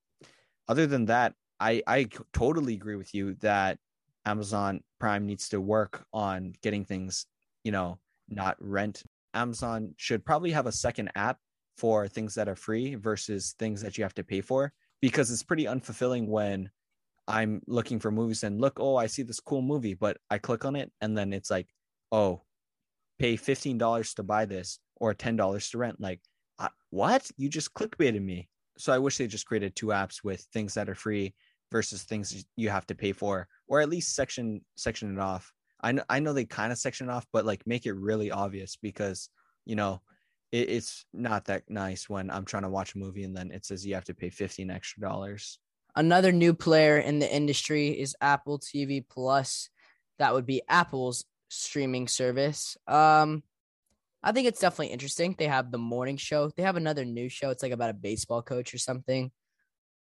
other 0.67 0.87
than 0.87 1.05
that, 1.05 1.33
I 1.59 1.81
I 1.87 2.09
totally 2.33 2.73
agree 2.73 2.95
with 2.95 3.13
you 3.13 3.35
that 3.35 3.79
Amazon 4.25 4.81
Prime 4.99 5.25
needs 5.25 5.49
to 5.49 5.61
work 5.61 6.05
on 6.11 6.53
getting 6.61 6.83
things, 6.83 7.25
you 7.63 7.71
know, 7.71 7.99
not 8.27 8.57
rent. 8.59 9.03
Amazon 9.33 9.93
should 9.97 10.25
probably 10.25 10.51
have 10.51 10.65
a 10.65 10.71
second 10.71 11.11
app 11.15 11.39
for 11.77 12.07
things 12.07 12.33
that 12.35 12.49
are 12.49 12.55
free 12.55 12.95
versus 12.95 13.55
things 13.59 13.81
that 13.81 13.97
you 13.97 14.03
have 14.03 14.15
to 14.15 14.23
pay 14.23 14.41
for 14.41 14.73
because 15.01 15.31
it's 15.31 15.43
pretty 15.43 15.65
unfulfilling 15.65 16.27
when 16.27 16.69
I'm 17.27 17.61
looking 17.67 17.99
for 17.99 18.11
movies 18.11 18.43
and 18.43 18.59
look, 18.59 18.79
oh, 18.79 18.95
I 18.95 19.07
see 19.07 19.21
this 19.21 19.39
cool 19.39 19.61
movie, 19.61 19.93
but 19.93 20.17
I 20.29 20.37
click 20.37 20.65
on 20.65 20.75
it 20.75 20.91
and 21.01 21.17
then 21.17 21.33
it's 21.33 21.51
like, 21.51 21.67
oh, 22.11 22.41
pay 23.19 23.35
$15 23.35 24.15
to 24.15 24.23
buy 24.23 24.45
this 24.45 24.79
or 24.95 25.13
$10 25.13 25.71
to 25.71 25.77
rent. 25.77 25.99
Like, 25.99 26.21
what? 26.89 27.29
You 27.37 27.49
just 27.49 27.73
clickbaited 27.73 28.23
me. 28.23 28.49
So 28.77 28.93
I 28.93 28.99
wish 28.99 29.17
they 29.17 29.27
just 29.27 29.45
created 29.45 29.75
two 29.75 29.87
apps 29.87 30.23
with 30.23 30.41
things 30.53 30.73
that 30.75 30.89
are 30.89 30.95
free 30.95 31.33
versus 31.71 32.03
things 32.03 32.45
you 32.55 32.69
have 32.69 32.87
to 32.87 32.95
pay 32.95 33.11
for, 33.11 33.47
or 33.67 33.81
at 33.81 33.89
least 33.89 34.15
section 34.15 34.61
section 34.75 35.11
it 35.11 35.19
off. 35.19 35.51
I 35.81 35.91
know 35.91 36.03
I 36.09 36.19
know 36.19 36.33
they 36.33 36.45
kind 36.45 36.71
of 36.71 36.77
section 36.77 37.09
it 37.09 37.11
off, 37.11 37.25
but 37.33 37.45
like 37.45 37.65
make 37.65 37.85
it 37.85 37.93
really 37.93 38.31
obvious 38.31 38.75
because 38.75 39.29
you 39.65 39.75
know 39.75 40.01
it, 40.51 40.69
it's 40.69 41.05
not 41.13 41.45
that 41.45 41.63
nice 41.69 42.09
when 42.09 42.29
I'm 42.29 42.45
trying 42.45 42.63
to 42.63 42.69
watch 42.69 42.95
a 42.95 42.97
movie 42.97 43.23
and 43.23 43.35
then 43.35 43.51
it 43.51 43.65
says 43.65 43.85
you 43.85 43.95
have 43.95 44.05
to 44.05 44.13
pay 44.13 44.29
fifteen 44.29 44.71
extra 44.71 45.01
dollars. 45.01 45.59
Another 45.95 46.31
new 46.31 46.53
player 46.53 46.97
in 46.97 47.19
the 47.19 47.33
industry 47.33 47.89
is 47.89 48.15
Apple 48.21 48.59
TV 48.59 49.03
Plus. 49.07 49.69
That 50.19 50.33
would 50.33 50.45
be 50.45 50.61
Apple's 50.67 51.25
streaming 51.49 52.07
service. 52.07 52.77
Um, 52.87 53.43
I 54.23 54.31
think 54.31 54.47
it's 54.47 54.59
definitely 54.59 54.87
interesting. 54.87 55.35
They 55.37 55.47
have 55.47 55.71
the 55.71 55.77
morning 55.77 56.17
show. 56.17 56.51
They 56.55 56.63
have 56.63 56.75
another 56.75 57.05
new 57.05 57.29
show. 57.29 57.49
It's 57.49 57.63
like 57.63 57.71
about 57.71 57.91
a 57.91 57.93
baseball 57.93 58.41
coach 58.41 58.73
or 58.73 58.77
something. 58.77 59.31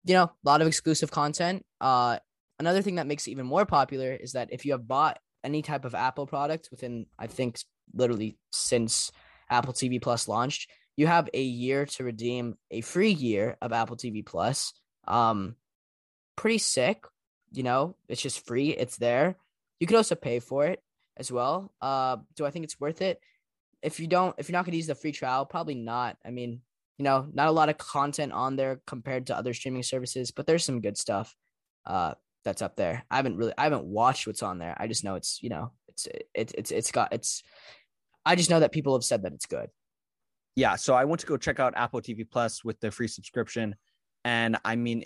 You 0.05 0.15
know, 0.15 0.25
a 0.25 0.33
lot 0.45 0.61
of 0.61 0.69
exclusive 0.69 1.11
content. 1.11 1.65
Uh, 1.81 2.19
another 2.59 2.83
thing 2.83 2.97
that 2.97 3.07
makes 3.07 3.27
it 3.27 3.33
even 3.33 3.47
more 3.47 3.67
popular 3.67 4.13
is 4.13 4.33
that 4.33 4.53
if 4.53 4.65
you 4.65 4.73
have 4.73 4.87
bought 4.87 5.19
any 5.43 5.63
type 5.63 5.85
of 5.85 5.95
Apple 5.95 6.27
product 6.27 6.69
within, 6.71 7.07
I 7.19 7.27
think, 7.27 7.61
literally 7.95 8.39
since 8.53 9.11
Apple 9.51 9.73
TV 9.73 10.01
Plus 10.01 10.29
launched, 10.29 10.71
you 10.97 11.07
have 11.07 11.29
a 11.35 11.43
year 11.43 11.87
to 11.87 12.05
redeem 12.05 12.57
a 12.71 12.81
free 12.81 13.11
year 13.11 13.57
of 13.61 13.73
Apple 13.73 13.97
TV 13.97 14.25
Plus. 14.25 14.73
Um, 15.07 15.57
pretty 16.37 16.59
sick. 16.59 17.05
You 17.53 17.63
know, 17.63 17.97
it's 18.09 18.23
just 18.23 18.47
free. 18.47 18.71
It's 18.71 18.97
there. 18.97 19.37
You 19.81 19.87
could 19.87 19.97
also 19.97 20.15
pay 20.15 20.41
for 20.41 20.67
it 20.67 20.81
as 21.17 21.33
well. 21.33 21.73
Uh, 21.81 22.19
do 22.37 22.47
I 22.47 22.51
think 22.51 22.65
it's 22.65 22.79
worth 22.79 23.03
it? 23.03 23.21
If 23.83 23.99
you 23.99 24.07
don't, 24.07 24.35
if 24.39 24.49
you're 24.49 24.59
not 24.59 24.65
going 24.65 24.73
to 24.73 24.77
use 24.77 24.87
the 24.87 24.95
free 24.95 25.13
trial, 25.13 25.47
probably 25.47 25.75
not. 25.75 26.17
I 26.25 26.31
mean, 26.31 26.61
you 26.99 27.05
know, 27.05 27.27
not 27.33 27.49
a 27.49 27.53
lot 27.53 27.71
of 27.71 27.79
content 27.79 28.33
on 28.33 28.57
there 28.57 28.81
compared 28.87 29.29
to 29.29 29.37
other 29.37 29.55
streaming 29.55 29.83
services, 29.83 30.31
but 30.31 30.47
there's 30.47 30.65
some 30.65 30.83
good 30.83 30.99
stuff. 30.99 31.35
Uh, 31.87 32.15
that's 32.45 32.63
up 32.63 32.77
there. 32.77 33.05
I 33.11 33.17
haven't 33.17 33.37
really, 33.37 33.53
I 33.57 33.65
haven't 33.65 33.85
watched 33.85 34.27
what's 34.27 34.43
on 34.43 34.59
there. 34.59 34.77
I 34.79 34.87
just 34.87 35.05
know 35.05 35.15
it's, 35.15 35.43
you 35.43 35.49
know, 35.49 35.73
it's, 35.89 36.09
it's, 36.35 36.53
it's, 36.53 36.71
it's 36.71 36.93
got, 36.93 37.13
it's. 37.13 37.43
I 38.31 38.37
just 38.37 38.49
know 38.49 38.61
that 38.61 38.71
people 38.71 38.95
have 38.95 39.03
said 39.03 39.25
that 39.25 39.33
it's 39.33 39.47
good. 39.47 39.71
Yeah, 40.55 40.77
so 40.77 40.95
I 40.95 41.05
went 41.05 41.19
to 41.23 41.27
go 41.27 41.37
check 41.37 41.59
out 41.59 41.75
Apple 41.77 42.01
TV 42.01 42.25
Plus 42.31 42.63
with 42.65 42.79
the 42.79 42.93
free 42.93 43.09
subscription, 43.09 43.75
and 44.25 44.57
I 44.65 44.77
mean, 44.77 45.05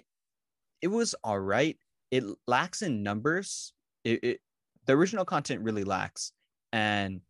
it 0.82 0.88
was 0.88 1.14
all 1.24 1.40
right. 1.40 1.78
It 2.10 2.22
lacks 2.46 2.82
in 2.82 3.02
numbers. 3.02 3.72
It, 4.04 4.22
it 4.22 4.40
the 4.84 4.92
original 4.92 5.24
content 5.24 5.62
really 5.62 5.84
lacks, 5.84 6.32
and 6.70 7.22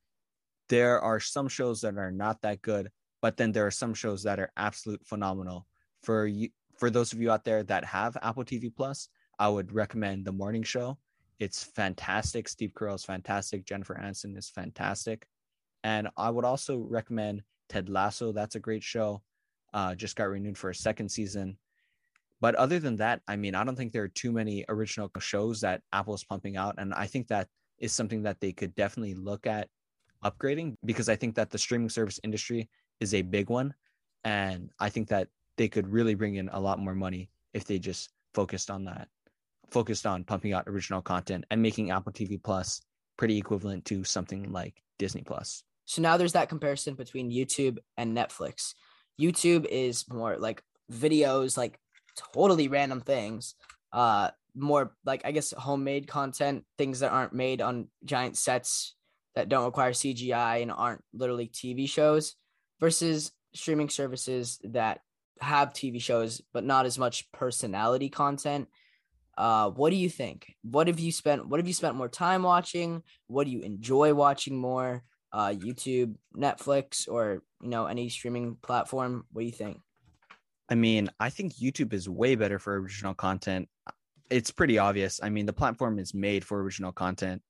there 0.68 1.00
are 1.00 1.20
some 1.20 1.46
shows 1.46 1.83
that 1.83 1.96
are 1.96 2.11
not 2.11 2.42
that 2.42 2.61
good, 2.61 2.90
but 3.22 3.37
then 3.37 3.52
there 3.52 3.64
are 3.64 3.70
some 3.70 3.94
shows 3.94 4.24
that 4.24 4.40
are 4.40 4.50
absolute 4.57 5.07
phenomenal. 5.07 5.64
For 6.02 6.26
you, 6.26 6.48
for 6.76 6.90
those 6.90 7.12
of 7.12 7.20
you 7.20 7.30
out 7.30 7.44
there 7.44 7.62
that 7.62 7.85
have 7.85 8.16
Apple 8.20 8.44
TV 8.44 8.74
Plus, 8.74 9.09
I 9.38 9.48
would 9.48 9.70
recommend 9.70 10.24
The 10.24 10.33
Morning 10.33 10.64
Show. 10.64 10.98
It's 11.38 11.62
fantastic. 11.62 12.48
Steve 12.48 12.72
Carell 12.74 12.96
is 12.96 13.04
fantastic. 13.04 13.64
Jennifer 13.64 13.94
Aniston 13.94 14.37
is 14.37 14.50
fantastic. 14.50 15.28
And 15.84 16.08
I 16.16 16.30
would 16.30 16.44
also 16.44 16.78
recommend 16.78 17.42
Ted 17.68 17.88
Lasso. 17.88 18.32
That's 18.32 18.56
a 18.56 18.60
great 18.60 18.82
show. 18.82 19.22
Uh, 19.72 19.94
just 19.94 20.16
got 20.16 20.24
renewed 20.24 20.58
for 20.58 20.70
a 20.70 20.74
second 20.74 21.08
season. 21.08 21.56
But 22.40 22.56
other 22.56 22.80
than 22.80 22.96
that, 22.96 23.22
I 23.28 23.36
mean, 23.36 23.54
I 23.54 23.62
don't 23.62 23.76
think 23.76 23.92
there 23.92 24.02
are 24.02 24.08
too 24.08 24.32
many 24.32 24.64
original 24.68 25.10
shows 25.20 25.60
that 25.60 25.82
Apple 25.92 26.14
is 26.14 26.24
pumping 26.24 26.56
out. 26.56 26.74
And 26.78 26.92
I 26.92 27.06
think 27.06 27.28
that 27.28 27.48
is 27.78 27.92
something 27.92 28.22
that 28.24 28.40
they 28.40 28.52
could 28.52 28.74
definitely 28.74 29.14
look 29.14 29.46
at 29.46 29.68
upgrading 30.24 30.76
because 30.84 31.08
I 31.08 31.16
think 31.16 31.36
that 31.36 31.50
the 31.50 31.58
streaming 31.58 31.88
service 31.88 32.18
industry 32.24 32.68
is 33.00 33.14
a 33.14 33.22
big 33.22 33.48
one. 33.48 33.74
And 34.24 34.70
I 34.80 34.88
think 34.88 35.08
that 35.08 35.28
they 35.56 35.68
could 35.68 35.88
really 35.88 36.14
bring 36.14 36.34
in 36.34 36.48
a 36.48 36.60
lot 36.60 36.78
more 36.78 36.94
money 36.94 37.30
if 37.52 37.64
they 37.64 37.78
just 37.78 38.10
focused 38.32 38.70
on 38.70 38.84
that 38.84 39.08
focused 39.70 40.06
on 40.06 40.24
pumping 40.24 40.52
out 40.52 40.64
original 40.68 41.02
content 41.02 41.44
and 41.50 41.60
making 41.60 41.90
Apple 41.90 42.12
TV 42.12 42.40
Plus 42.42 42.80
pretty 43.16 43.36
equivalent 43.36 43.84
to 43.86 44.04
something 44.04 44.52
like 44.52 44.82
Disney 44.98 45.22
Plus. 45.22 45.64
So 45.84 46.02
now 46.02 46.16
there's 46.16 46.32
that 46.32 46.48
comparison 46.48 46.94
between 46.94 47.30
YouTube 47.30 47.78
and 47.96 48.16
Netflix. 48.16 48.74
YouTube 49.20 49.66
is 49.66 50.08
more 50.08 50.36
like 50.38 50.62
videos, 50.92 51.56
like 51.56 51.78
totally 52.32 52.68
random 52.68 53.00
things. 53.00 53.54
Uh 53.92 54.30
more 54.56 54.94
like 55.04 55.22
I 55.24 55.32
guess 55.32 55.52
homemade 55.52 56.06
content, 56.06 56.64
things 56.78 57.00
that 57.00 57.12
aren't 57.12 57.32
made 57.32 57.60
on 57.60 57.88
giant 58.04 58.36
sets 58.36 58.94
that 59.34 59.48
don't 59.48 59.64
require 59.64 59.92
CGI 59.92 60.62
and 60.62 60.70
aren't 60.70 61.02
literally 61.12 61.48
TV 61.48 61.88
shows 61.88 62.36
versus 62.80 63.32
streaming 63.52 63.88
services 63.88 64.60
that 64.64 65.00
have 65.40 65.72
TV 65.72 66.00
shows 66.00 66.40
but 66.52 66.64
not 66.64 66.86
as 66.86 66.98
much 66.98 67.30
personality 67.32 68.08
content 68.08 68.68
uh, 69.36 69.70
what 69.70 69.90
do 69.90 69.96
you 69.96 70.08
think? 70.08 70.54
What 70.62 70.86
have 70.86 71.00
you 71.00 71.12
spent? 71.12 71.48
What 71.48 71.58
have 71.58 71.66
you 71.66 71.74
spent 71.74 71.96
more 71.96 72.08
time 72.08 72.42
watching? 72.42 73.02
What 73.26 73.44
do 73.44 73.50
you 73.50 73.60
enjoy 73.60 74.14
watching 74.14 74.56
more? 74.56 75.02
Uh, 75.34 75.50
YouTube, 75.50 76.14
Netflix, 76.36 77.08
or 77.08 77.42
you 77.60 77.68
know 77.68 77.86
any 77.86 78.08
streaming 78.08 78.56
platform? 78.62 79.24
What 79.32 79.42
do 79.42 79.46
you 79.46 79.52
think? 79.52 79.80
I 80.68 80.76
mean, 80.76 81.10
I 81.18 81.28
think 81.28 81.54
YouTube 81.54 81.92
is 81.92 82.08
way 82.08 82.36
better 82.36 82.60
for 82.60 82.78
original 82.78 83.14
content. 83.14 83.68
It's 84.30 84.52
pretty 84.52 84.78
obvious. 84.78 85.18
I 85.20 85.30
mean, 85.30 85.46
the 85.46 85.52
platform 85.52 85.98
is 85.98 86.14
made 86.14 86.44
for 86.44 86.62
original 86.62 86.92
content, 86.92 87.42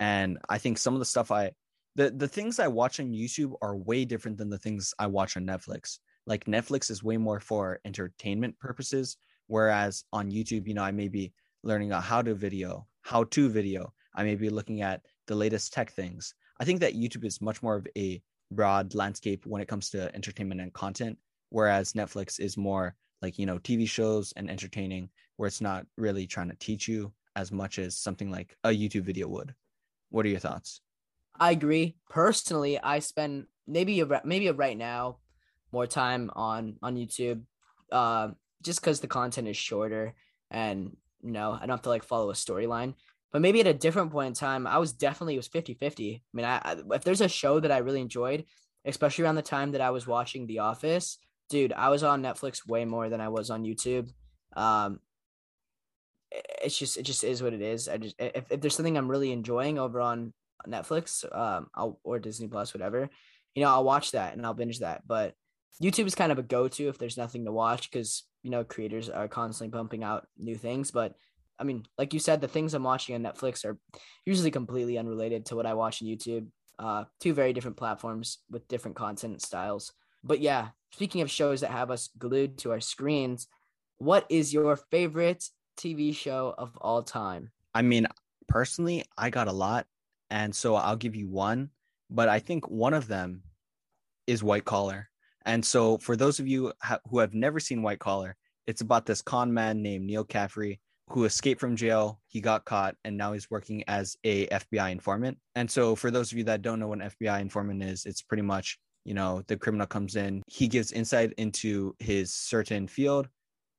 and 0.00 0.38
I 0.48 0.56
think 0.56 0.78
some 0.78 0.94
of 0.94 0.98
the 0.98 1.04
stuff 1.04 1.30
I 1.30 1.52
the 1.94 2.10
the 2.10 2.28
things 2.28 2.58
I 2.58 2.68
watch 2.68 3.00
on 3.00 3.12
YouTube 3.12 3.52
are 3.60 3.76
way 3.76 4.06
different 4.06 4.38
than 4.38 4.48
the 4.48 4.58
things 4.58 4.94
I 4.98 5.06
watch 5.06 5.36
on 5.36 5.44
Netflix. 5.44 5.98
Like 6.26 6.46
Netflix 6.46 6.90
is 6.90 7.04
way 7.04 7.18
more 7.18 7.38
for 7.38 7.80
entertainment 7.84 8.58
purposes, 8.58 9.18
Whereas 9.46 10.04
on 10.12 10.30
YouTube, 10.30 10.66
you 10.66 10.74
know, 10.74 10.82
I 10.82 10.90
may 10.90 11.08
be 11.08 11.32
learning 11.62 11.92
a 11.92 12.00
how 12.00 12.22
to 12.22 12.34
video, 12.34 12.86
how 13.02 13.24
to 13.24 13.48
video. 13.48 13.92
I 14.14 14.24
may 14.24 14.34
be 14.34 14.50
looking 14.50 14.82
at 14.82 15.02
the 15.26 15.34
latest 15.34 15.72
tech 15.72 15.92
things. 15.92 16.34
I 16.60 16.64
think 16.64 16.80
that 16.80 16.94
YouTube 16.94 17.24
is 17.24 17.40
much 17.40 17.62
more 17.62 17.76
of 17.76 17.86
a 17.96 18.22
broad 18.50 18.94
landscape 18.94 19.44
when 19.46 19.60
it 19.60 19.68
comes 19.68 19.90
to 19.90 20.14
entertainment 20.14 20.60
and 20.60 20.72
content, 20.72 21.18
whereas 21.50 21.92
Netflix 21.92 22.40
is 22.40 22.56
more 22.56 22.94
like, 23.22 23.38
you 23.38 23.46
know, 23.46 23.58
TV 23.58 23.88
shows 23.88 24.32
and 24.36 24.50
entertaining, 24.50 25.10
where 25.36 25.46
it's 25.46 25.60
not 25.60 25.86
really 25.96 26.26
trying 26.26 26.48
to 26.48 26.56
teach 26.56 26.88
you 26.88 27.12
as 27.34 27.52
much 27.52 27.78
as 27.78 27.96
something 27.96 28.30
like 28.30 28.56
a 28.64 28.68
YouTube 28.68 29.02
video 29.02 29.28
would. 29.28 29.54
What 30.10 30.24
are 30.24 30.30
your 30.30 30.38
thoughts? 30.40 30.80
I 31.38 31.50
agree. 31.50 31.96
Personally, 32.08 32.78
I 32.78 33.00
spend 33.00 33.46
maybe 33.66 34.02
maybe 34.24 34.50
right 34.50 34.76
now 34.76 35.18
more 35.72 35.86
time 35.86 36.30
on 36.34 36.76
on 36.82 36.96
YouTube. 36.96 37.42
Uh, 37.92 38.30
just 38.62 38.80
because 38.80 39.00
the 39.00 39.06
content 39.06 39.46
is 39.46 39.56
shorter 39.56 40.14
and 40.50 40.96
you 41.22 41.30
know 41.30 41.52
I 41.52 41.60
don't 41.60 41.70
have 41.70 41.82
to 41.82 41.88
like 41.88 42.04
follow 42.04 42.30
a 42.30 42.34
storyline. 42.34 42.94
But 43.36 43.42
maybe 43.42 43.60
at 43.60 43.66
a 43.66 43.74
different 43.74 44.12
point 44.12 44.28
in 44.28 44.32
time, 44.32 44.66
I 44.66 44.78
was 44.78 44.94
definitely 44.94 45.34
it 45.34 45.36
was 45.36 45.48
50-50. 45.50 46.16
I 46.16 46.20
mean, 46.32 46.46
I, 46.46 46.56
I 46.56 46.76
if 46.94 47.04
there's 47.04 47.20
a 47.20 47.28
show 47.28 47.60
that 47.60 47.70
I 47.70 47.76
really 47.76 48.00
enjoyed, 48.00 48.46
especially 48.86 49.24
around 49.24 49.34
the 49.34 49.42
time 49.42 49.72
that 49.72 49.82
I 49.82 49.90
was 49.90 50.06
watching 50.06 50.46
The 50.46 50.60
Office, 50.60 51.18
dude, 51.50 51.74
I 51.74 51.90
was 51.90 52.02
on 52.02 52.22
Netflix 52.22 52.66
way 52.66 52.86
more 52.86 53.10
than 53.10 53.20
I 53.20 53.28
was 53.28 53.50
on 53.50 53.62
YouTube. 53.62 54.08
Um, 54.56 55.00
it's 56.64 56.78
just 56.78 56.96
it 56.96 57.02
just 57.02 57.24
is 57.24 57.42
what 57.42 57.52
it 57.52 57.60
is. 57.60 57.90
I 57.90 57.98
just 57.98 58.16
if, 58.18 58.50
if 58.50 58.62
there's 58.62 58.74
something 58.74 58.96
I'm 58.96 59.10
really 59.10 59.32
enjoying 59.32 59.78
over 59.78 60.00
on 60.00 60.32
Netflix, 60.66 61.22
um, 61.30 61.66
I'll, 61.74 62.00
or 62.04 62.18
Disney 62.18 62.48
Plus, 62.48 62.72
whatever, 62.72 63.10
you 63.54 63.62
know, 63.62 63.68
I'll 63.68 63.84
watch 63.84 64.12
that 64.12 64.34
and 64.34 64.46
I'll 64.46 64.54
binge 64.54 64.78
that. 64.78 65.02
But 65.06 65.34
YouTube 65.82 66.06
is 66.06 66.14
kind 66.14 66.32
of 66.32 66.38
a 66.38 66.42
go-to 66.42 66.88
if 66.88 66.96
there's 66.96 67.18
nothing 67.18 67.44
to 67.44 67.52
watch 67.52 67.90
because 67.90 68.24
you 68.42 68.50
know 68.50 68.64
creators 68.64 69.10
are 69.10 69.28
constantly 69.28 69.76
pumping 69.76 70.02
out 70.02 70.26
new 70.38 70.54
things. 70.54 70.90
But 70.90 71.16
I 71.58 71.64
mean, 71.64 71.86
like 71.98 72.12
you 72.12 72.20
said, 72.20 72.40
the 72.40 72.48
things 72.48 72.74
I'm 72.74 72.82
watching 72.82 73.14
on 73.14 73.22
Netflix 73.22 73.64
are 73.64 73.78
usually 74.24 74.50
completely 74.50 74.98
unrelated 74.98 75.46
to 75.46 75.56
what 75.56 75.66
I 75.66 75.74
watch 75.74 76.02
on 76.02 76.08
YouTube. 76.08 76.48
Uh, 76.78 77.04
two 77.20 77.32
very 77.32 77.52
different 77.52 77.78
platforms 77.78 78.38
with 78.50 78.68
different 78.68 78.96
content 78.96 79.40
styles. 79.40 79.92
But 80.22 80.40
yeah, 80.40 80.68
speaking 80.92 81.22
of 81.22 81.30
shows 81.30 81.60
that 81.60 81.70
have 81.70 81.90
us 81.90 82.10
glued 82.18 82.58
to 82.58 82.72
our 82.72 82.80
screens, 82.80 83.46
what 83.98 84.26
is 84.28 84.52
your 84.52 84.76
favorite 84.90 85.48
TV 85.78 86.14
show 86.14 86.54
of 86.56 86.76
all 86.80 87.02
time? 87.02 87.50
I 87.74 87.82
mean, 87.82 88.06
personally, 88.48 89.04
I 89.16 89.30
got 89.30 89.48
a 89.48 89.52
lot, 89.52 89.86
and 90.30 90.54
so 90.54 90.74
I'll 90.74 90.96
give 90.96 91.16
you 91.16 91.28
one. 91.28 91.70
But 92.10 92.28
I 92.28 92.38
think 92.38 92.68
one 92.68 92.94
of 92.94 93.08
them 93.08 93.42
is 94.26 94.42
White 94.44 94.64
Collar. 94.64 95.08
And 95.44 95.64
so, 95.64 95.98
for 95.98 96.16
those 96.16 96.40
of 96.40 96.48
you 96.48 96.72
who 97.08 97.18
have 97.20 97.34
never 97.34 97.60
seen 97.60 97.82
White 97.82 98.00
Collar, 98.00 98.36
it's 98.66 98.80
about 98.80 99.06
this 99.06 99.22
con 99.22 99.54
man 99.54 99.82
named 99.82 100.04
Neil 100.04 100.24
Caffrey 100.24 100.80
who 101.08 101.24
escaped 101.24 101.60
from 101.60 101.76
jail. 101.76 102.20
He 102.26 102.40
got 102.40 102.64
caught 102.64 102.96
and 103.04 103.16
now 103.16 103.32
he's 103.32 103.50
working 103.50 103.84
as 103.86 104.16
a 104.24 104.46
FBI 104.48 104.90
informant. 104.90 105.38
And 105.54 105.70
so 105.70 105.94
for 105.94 106.10
those 106.10 106.32
of 106.32 106.38
you 106.38 106.44
that 106.44 106.62
don't 106.62 106.80
know 106.80 106.88
what 106.88 107.00
an 107.00 107.10
FBI 107.10 107.40
informant 107.40 107.82
is, 107.82 108.06
it's 108.06 108.22
pretty 108.22 108.42
much, 108.42 108.78
you 109.04 109.14
know, 109.14 109.42
the 109.46 109.56
criminal 109.56 109.86
comes 109.86 110.16
in, 110.16 110.42
he 110.46 110.68
gives 110.68 110.92
insight 110.92 111.32
into 111.38 111.94
his 111.98 112.32
certain 112.32 112.88
field 112.88 113.28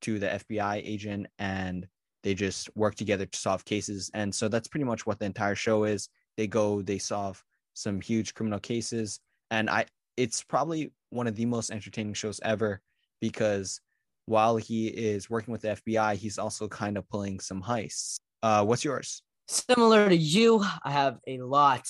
to 0.02 0.20
the 0.20 0.28
FBI 0.28 0.82
agent 0.86 1.28
and 1.40 1.88
they 2.24 2.34
just 2.34 2.70
work 2.76 2.96
together 2.96 3.26
to 3.26 3.40
solve 3.40 3.66
cases. 3.66 4.10
And 4.14 4.34
so 4.34 4.48
that's 4.48 4.68
pretty 4.68 4.86
much 4.86 5.06
what 5.06 5.20
the 5.20 5.26
entire 5.26 5.56
show 5.56 5.84
is. 5.84 6.10
They 6.38 6.48
go, 6.48 6.82
they 6.82 6.98
solve 6.98 7.44
some 7.74 8.02
huge 8.02 8.34
criminal 8.34 8.60
cases. 8.60 9.20
And 9.52 9.70
I 9.70 9.86
it's 10.18 10.44
probably 10.44 10.92
one 11.12 11.28
of 11.28 11.36
the 11.36 11.46
most 11.46 11.72
entertaining 11.72 12.14
shows 12.14 12.40
ever 12.44 12.82
because 13.22 13.80
while 14.28 14.58
he 14.58 14.88
is 14.88 15.30
working 15.30 15.54
with 15.54 15.62
the 15.62 15.70
FBI, 15.70 16.16
he's 16.16 16.38
also 16.38 16.68
kind 16.68 16.98
of 16.98 17.10
pulling 17.10 17.40
some 17.40 17.64
heists. 17.64 18.18
Uh, 18.44 18.64
what's 18.64 18.84
yours? 18.84 19.24
Similar 19.48 20.10
to 20.10 20.16
you, 20.16 20.64
I 20.84 20.92
have 20.92 21.20
a 21.26 21.40
lot 21.40 21.88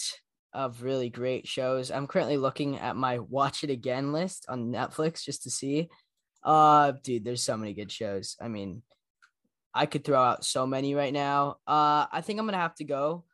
of 0.54 0.84
really 0.84 1.10
great 1.10 1.48
shows. 1.48 1.90
I'm 1.90 2.06
currently 2.06 2.38
looking 2.38 2.78
at 2.78 2.96
my 2.96 3.20
watch 3.20 3.64
it 3.64 3.72
again 3.72 4.14
list 4.14 4.46
on 4.48 4.72
Netflix 4.72 5.24
just 5.24 5.44
to 5.44 5.50
see. 5.50 5.90
Uh, 6.44 6.94
dude, 7.04 7.26
there's 7.26 7.42
so 7.42 7.58
many 7.58 7.74
good 7.74 7.92
shows. 7.92 8.38
I 8.40 8.48
mean, 8.48 8.84
I 9.74 9.88
could 9.88 10.04
throw 10.04 10.22
out 10.22 10.46
so 10.46 10.68
many 10.68 10.94
right 10.94 11.14
now. 11.14 11.58
Uh, 11.68 12.06
I 12.12 12.22
think 12.22 12.40
I'm 12.40 12.46
gonna 12.46 12.58
have 12.58 12.76
to 12.76 12.84
go 12.84 13.26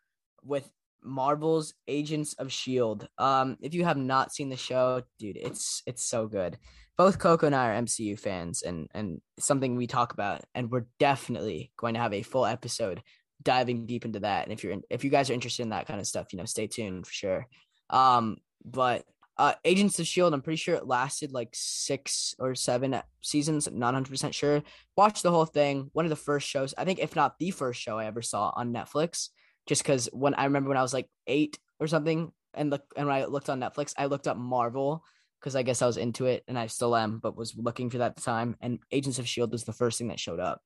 with 0.44 0.70
Marvel's 1.04 1.74
Agents 1.90 2.34
of 2.36 2.54
Shield. 2.54 3.10
Um, 3.18 3.58
if 3.62 3.74
you 3.74 3.84
have 3.84 3.98
not 3.98 4.34
seen 4.34 4.50
the 4.50 4.56
show, 4.56 5.04
dude, 5.20 5.38
it's 5.38 5.84
it's 5.86 6.04
so 6.04 6.28
good. 6.28 6.58
Both 6.98 7.20
Coco 7.20 7.48
and 7.48 7.56
I 7.56 7.70
are 7.70 7.82
MCU 7.82 8.20
fans, 8.20 8.62
and 8.62 8.88
and 8.94 9.22
something 9.40 9.76
we 9.76 9.88
talk 9.88 10.14
about, 10.14 10.42
and 10.54 10.70
we're 10.70 10.86
definitely 11.00 11.72
going 11.78 11.96
to 11.96 12.00
have 12.00 12.14
a 12.14 12.22
full 12.22 12.46
episode 12.46 13.02
diving 13.42 13.86
deep 13.86 14.06
into 14.06 14.20
that. 14.20 14.44
And 14.44 14.54
if 14.54 14.64
you're 14.64 14.74
in, 14.74 14.84
if 14.90 15.04
you 15.04 15.10
guys 15.10 15.30
are 15.30 15.34
interested 15.34 15.64
in 15.64 15.70
that 15.70 15.88
kind 15.88 16.00
of 16.00 16.08
stuff, 16.08 16.28
you 16.32 16.38
know, 16.38 16.46
stay 16.46 16.68
tuned 16.68 17.08
for 17.08 17.14
sure. 17.14 17.48
Um, 17.90 18.38
but 18.64 19.06
uh, 19.38 19.54
Agents 19.66 20.00
of 20.00 20.08
Shield, 20.08 20.34
I'm 20.34 20.42
pretty 20.42 20.58
sure 20.58 20.76
it 20.76 20.88
lasted 20.88 21.32
like 21.32 21.50
six 21.54 22.36
or 22.38 22.54
seven 22.54 23.02
seasons. 23.22 23.68
Not 23.72 23.88
100 23.88 24.10
percent 24.10 24.36
sure. 24.36 24.62
Watched 24.96 25.24
the 25.24 25.32
whole 25.32 25.46
thing. 25.46 25.90
One 25.94 26.06
of 26.06 26.10
the 26.10 26.16
first 26.16 26.48
shows, 26.48 26.74
I 26.78 26.86
think, 26.86 27.00
if 27.00 27.16
not 27.16 27.40
the 27.40 27.52
first 27.52 27.82
show 27.82 27.98
I 27.98 28.06
ever 28.06 28.22
saw 28.22 28.54
on 28.56 28.74
Netflix 28.74 29.30
just 29.68 29.82
because 29.82 30.10
when 30.12 30.34
I 30.34 30.46
remember 30.46 30.70
when 30.70 30.78
I 30.78 30.82
was 30.82 30.94
like 30.94 31.10
eight 31.28 31.58
or 31.80 31.88
something, 31.88 32.32
and 32.54 32.70
look 32.70 32.84
and 32.96 33.08
when 33.08 33.16
I 33.16 33.26
looked 33.26 33.50
on 33.50 33.60
Netflix, 33.60 33.94
I 33.98 34.06
looked 34.06 34.28
up 34.28 34.38
Marvel 34.38 35.04
because 35.44 35.58
I 35.58 35.64
guess 35.64 35.82
I 35.82 35.88
was 35.88 35.98
into 35.98 36.26
it 36.26 36.44
and 36.48 36.58
I 36.58 36.68
still 36.68 36.96
am, 36.96 37.20
but 37.20 37.36
was 37.36 37.54
looking 37.58 37.90
for 37.90 37.98
that 37.98 38.16
time. 38.16 38.56
And 38.62 38.80
Agents 38.92 39.20
of 39.20 39.28
Shield 39.28 39.52
was 39.52 39.66
the 39.66 39.74
first 39.74 39.98
thing 39.98 40.08
that 40.08 40.20
showed 40.20 40.40
up. 40.40 40.62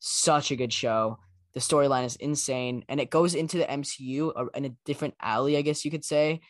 Such 0.00 0.50
a 0.50 0.56
good 0.56 0.72
show. 0.72 1.18
The 1.54 1.60
storyline 1.60 2.04
is 2.04 2.16
insane, 2.16 2.84
and 2.88 3.00
it 3.00 3.08
goes 3.08 3.34
into 3.34 3.56
the 3.56 3.64
MCU 3.64 4.32
uh, 4.36 4.46
in 4.54 4.66
a 4.66 4.74
different 4.84 5.14
alley, 5.22 5.56
I 5.56 5.62
guess 5.62 5.84
you 5.84 5.90
could 5.90 6.04
say, 6.04 6.40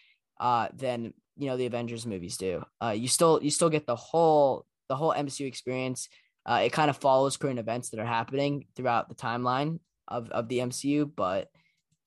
uh, 0.41 0.69
than 0.75 1.12
you 1.37 1.47
know 1.47 1.57
the 1.57 1.67
Avengers 1.67 2.07
movies 2.07 2.39
do. 2.39 2.65
Uh, 2.83 2.91
you 2.91 3.07
still 3.07 3.41
you 3.41 3.51
still 3.51 3.71
get 3.71 3.87
the 3.87 3.95
whole 3.95 4.67
the 4.89 4.97
whole 4.97 5.12
MCU 5.12 5.47
experience. 5.47 6.09
Uh, 6.45 6.62
it 6.65 6.73
kind 6.73 6.91
of 6.91 6.97
follows 6.97 7.37
current 7.37 7.61
events 7.61 7.91
that 7.91 8.01
are 8.01 8.07
happening 8.07 8.65
throughout 8.75 9.09
the 9.09 9.15
timeline 9.15 9.79
of 10.09 10.29
of 10.31 10.49
the 10.49 10.59
MCU, 10.59 11.09
but 11.15 11.51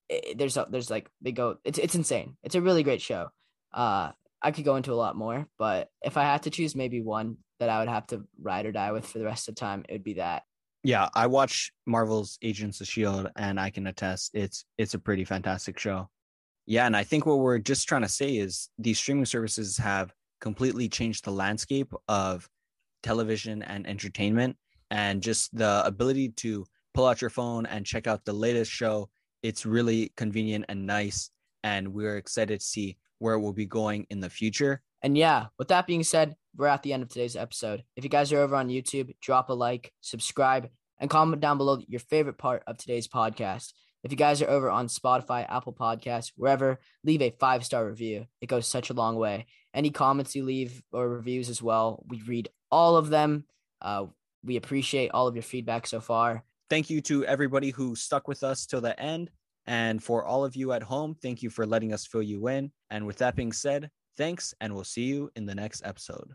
it, 0.10 0.38
there's 0.38 0.58
a, 0.58 0.68
there's 0.70 0.90
like 0.90 1.10
they 1.22 1.32
go 1.32 1.56
it's 1.64 1.80
it's 1.80 1.96
insane. 1.96 2.36
It's 2.44 2.56
a 2.56 2.62
really 2.62 2.84
great 2.84 3.02
show. 3.02 3.30
Uh, 3.72 4.12
I 4.42 4.52
could 4.52 4.66
go 4.66 4.76
into 4.76 4.94
a 4.94 4.96
lot 4.96 5.16
more, 5.16 5.48
but 5.58 5.90
if 6.02 6.18
I 6.18 6.24
had 6.24 6.44
to 6.44 6.50
choose 6.50 6.76
maybe 6.76 7.02
one 7.02 7.38
that 7.60 7.70
I 7.70 7.80
would 7.80 7.90
have 7.90 8.08
to 8.08 8.24
ride 8.42 8.66
or 8.66 8.72
die 8.72 8.92
with 8.92 9.06
for 9.06 9.20
the 9.20 9.26
rest 9.26 9.50
of 9.50 9.56
the 9.56 9.60
time, 9.60 9.84
it 9.90 9.94
would 9.94 10.04
be 10.04 10.16
that. 10.16 10.44
Yeah, 10.84 11.10
I 11.14 11.28
watch 11.28 11.72
Marvel's 11.86 12.38
Agents 12.42 12.80
of 12.80 12.88
Shield, 12.88 13.30
and 13.36 13.60
I 13.60 13.70
can 13.70 13.88
attest 13.88 14.32
it's 14.34 14.64
it's 14.78 14.94
a 14.94 15.00
pretty 15.00 15.26
fantastic 15.26 15.78
show. 15.78 16.10
Yeah, 16.66 16.86
and 16.86 16.96
I 16.96 17.04
think 17.04 17.26
what 17.26 17.40
we're 17.40 17.60
just 17.60 17.88
trying 17.88 18.04
to 18.04 18.10
say 18.10 18.38
is 18.38 18.70
these 18.78 19.00
streaming 19.00 19.26
services 19.26 19.78
have 19.78 20.14
completely 20.40 20.88
changed 20.88 21.26
the 21.26 21.32
landscape 21.32 21.92
of 22.08 22.48
television 23.04 23.62
and 23.64 23.86
entertainment, 23.88 24.56
and 24.90 25.22
just 25.22 25.54
the 25.56 25.84
ability 25.86 26.30
to 26.38 26.66
pull 26.94 27.08
out 27.08 27.22
your 27.22 27.30
phone 27.30 27.66
and 27.66 27.86
check 27.86 28.08
out 28.08 28.24
the 28.24 28.34
latest 28.34 28.72
show 28.72 29.10
it's 29.42 29.66
really 29.66 30.12
convenient 30.18 30.66
and 30.70 30.86
nice. 30.86 31.32
And 31.64 31.94
we're 31.94 32.18
excited 32.18 32.60
to 32.60 32.66
see 32.66 32.98
where 33.20 33.38
we'll 33.38 33.54
be 33.54 33.66
going 33.66 34.08
in 34.10 34.20
the 34.20 34.30
future. 34.30 34.82
And 35.02 35.18
yeah, 35.18 35.48
with 35.58 35.70
that 35.70 35.88
being 35.88 36.04
said, 36.04 36.36
we're 36.56 36.68
at 36.68 36.84
the 36.84 36.94
end 36.94 37.04
of 37.04 37.10
today's 37.10 37.36
episode. 37.36 37.84
If 37.96 38.04
you 38.04 38.10
guys 38.10 38.34
are 38.34 38.40
over 38.40 38.56
on 38.56 38.70
YouTube, 38.70 39.16
drop 39.22 39.50
a 39.50 39.54
like, 39.54 39.94
subscribe, 40.02 40.70
and 41.00 41.10
comment 41.10 41.42
down 41.42 41.58
below 41.58 41.80
your 41.88 42.00
favorite 42.00 42.38
part 42.38 42.64
of 42.68 42.78
today's 42.78 43.08
podcast. 43.08 43.74
If 44.04 44.12
you 44.12 44.18
guys 44.18 44.42
are 44.42 44.50
over 44.50 44.70
on 44.70 44.88
Spotify, 44.88 45.46
Apple 45.50 45.74
Podcasts, 45.74 46.32
wherever, 46.36 46.80
leave 47.04 47.22
a 47.22 47.36
five 47.40 47.66
star 47.66 47.86
review. 47.86 48.26
It 48.42 48.48
goes 48.48 48.68
such 48.68 48.90
a 48.90 48.94
long 48.94 49.16
way. 49.16 49.48
Any 49.74 49.90
comments 49.90 50.36
you 50.36 50.46
leave 50.46 50.82
or 50.92 51.08
reviews 51.08 51.50
as 51.50 51.62
well, 51.62 52.04
we 52.08 52.22
read 52.22 52.50
all 52.72 52.96
of 52.96 53.10
them. 53.10 53.46
Uh, 53.82 54.06
we 54.44 54.56
appreciate 54.56 55.12
all 55.12 55.28
of 55.28 55.36
your 55.36 55.44
feedback 55.44 55.86
so 55.86 56.00
far. 56.00 56.44
Thank 56.70 56.90
you 56.90 57.02
to 57.02 57.26
everybody 57.26 57.72
who 57.72 57.96
stuck 57.96 58.28
with 58.28 58.44
us 58.44 58.66
till 58.66 58.82
the 58.82 58.98
end. 59.00 59.30
And 59.68 60.04
for 60.04 60.24
all 60.24 60.44
of 60.46 60.56
you 60.56 60.72
at 60.72 60.84
home, 60.84 61.16
thank 61.22 61.44
you 61.44 61.50
for 61.50 61.66
letting 61.66 61.94
us 61.94 62.06
fill 62.06 62.24
you 62.24 62.48
in. 62.48 62.72
And 62.90 63.06
with 63.06 63.18
that 63.18 63.36
being 63.36 63.52
said, 63.52 63.90
thanks, 64.18 64.54
and 64.60 64.74
we'll 64.74 64.84
see 64.84 65.04
you 65.04 65.30
in 65.36 65.46
the 65.46 65.56
next 65.56 65.82
episode. 65.86 66.34